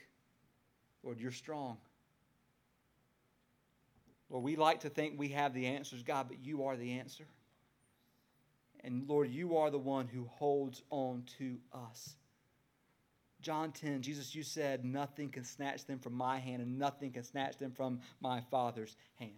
Lord, 1.04 1.20
you're 1.20 1.32
strong. 1.32 1.78
Lord, 4.30 4.44
we 4.44 4.56
like 4.56 4.82
to 4.82 4.90
think 4.90 5.20
we 5.20 5.30
have 5.30 5.54
the 5.54 5.68
answers, 5.68 6.02
God, 6.04 6.28
but 6.28 6.44
you 6.44 6.66
are 6.66 6.76
the 6.76 6.94
answer. 6.94 7.26
And 8.86 9.10
Lord, 9.10 9.32
you 9.32 9.58
are 9.58 9.72
the 9.72 9.80
one 9.80 10.08
who 10.08 10.26
holds 10.26 10.84
on 10.92 11.24
to 11.40 11.58
us. 11.74 12.16
John 13.42 13.72
10, 13.72 14.04
Jesus, 14.04 14.36
you 14.36 14.44
said, 14.44 14.86
Nothing 14.86 15.30
can 15.30 15.44
snatch 15.44 15.86
them 15.86 15.98
from 15.98 16.14
my 16.14 16.38
hand, 16.38 16.62
and 16.62 16.78
nothing 16.78 17.12
can 17.12 17.24
snatch 17.24 17.58
them 17.58 17.72
from 17.72 18.00
my 18.22 18.42
Father's 18.52 18.96
hand. 19.16 19.32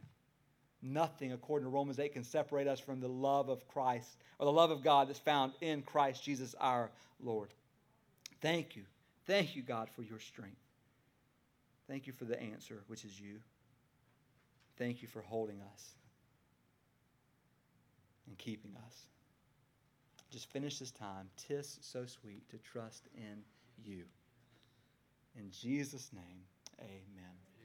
Nothing, 0.81 1.31
according 1.31 1.65
to 1.65 1.69
Romans 1.69 1.97
8, 1.97 2.13
can 2.13 2.25
separate 2.25 2.67
us 2.67 2.79
from 2.81 2.99
the 2.99 3.07
love 3.07 3.47
of 3.47 3.65
Christ 3.69 4.17
or 4.37 4.45
the 4.45 4.51
love 4.51 4.69
of 4.69 4.83
God 4.83 5.07
that's 5.07 5.17
found 5.19 5.53
in 5.61 5.81
Christ 5.81 6.23
Jesus 6.23 6.53
our 6.59 6.91
Lord. 7.21 7.53
Thank 8.41 8.75
you. 8.75 8.83
Thank 9.25 9.55
you, 9.55 9.61
God, 9.61 9.89
for 9.95 10.03
your 10.03 10.19
strength. 10.19 10.61
Thank 11.87 12.05
you 12.05 12.13
for 12.13 12.25
the 12.25 12.39
answer, 12.39 12.83
which 12.87 13.05
is 13.05 13.19
you. 13.19 13.39
Thank 14.77 15.01
you 15.01 15.07
for 15.07 15.21
holding 15.21 15.61
us 15.61 15.95
and 18.27 18.37
keeping 18.37 18.75
us. 18.85 19.07
Just 20.37 20.51
finish 20.51 20.77
this 20.77 20.91
time. 20.91 21.29
Tis 21.35 21.79
so 21.81 22.05
sweet 22.05 22.47
to 22.51 22.59
trust 22.59 23.07
in 23.15 23.41
you. 23.83 24.03
In 25.35 25.49
Jesus' 25.49 26.11
name, 26.13 26.43
amen. 26.79 27.46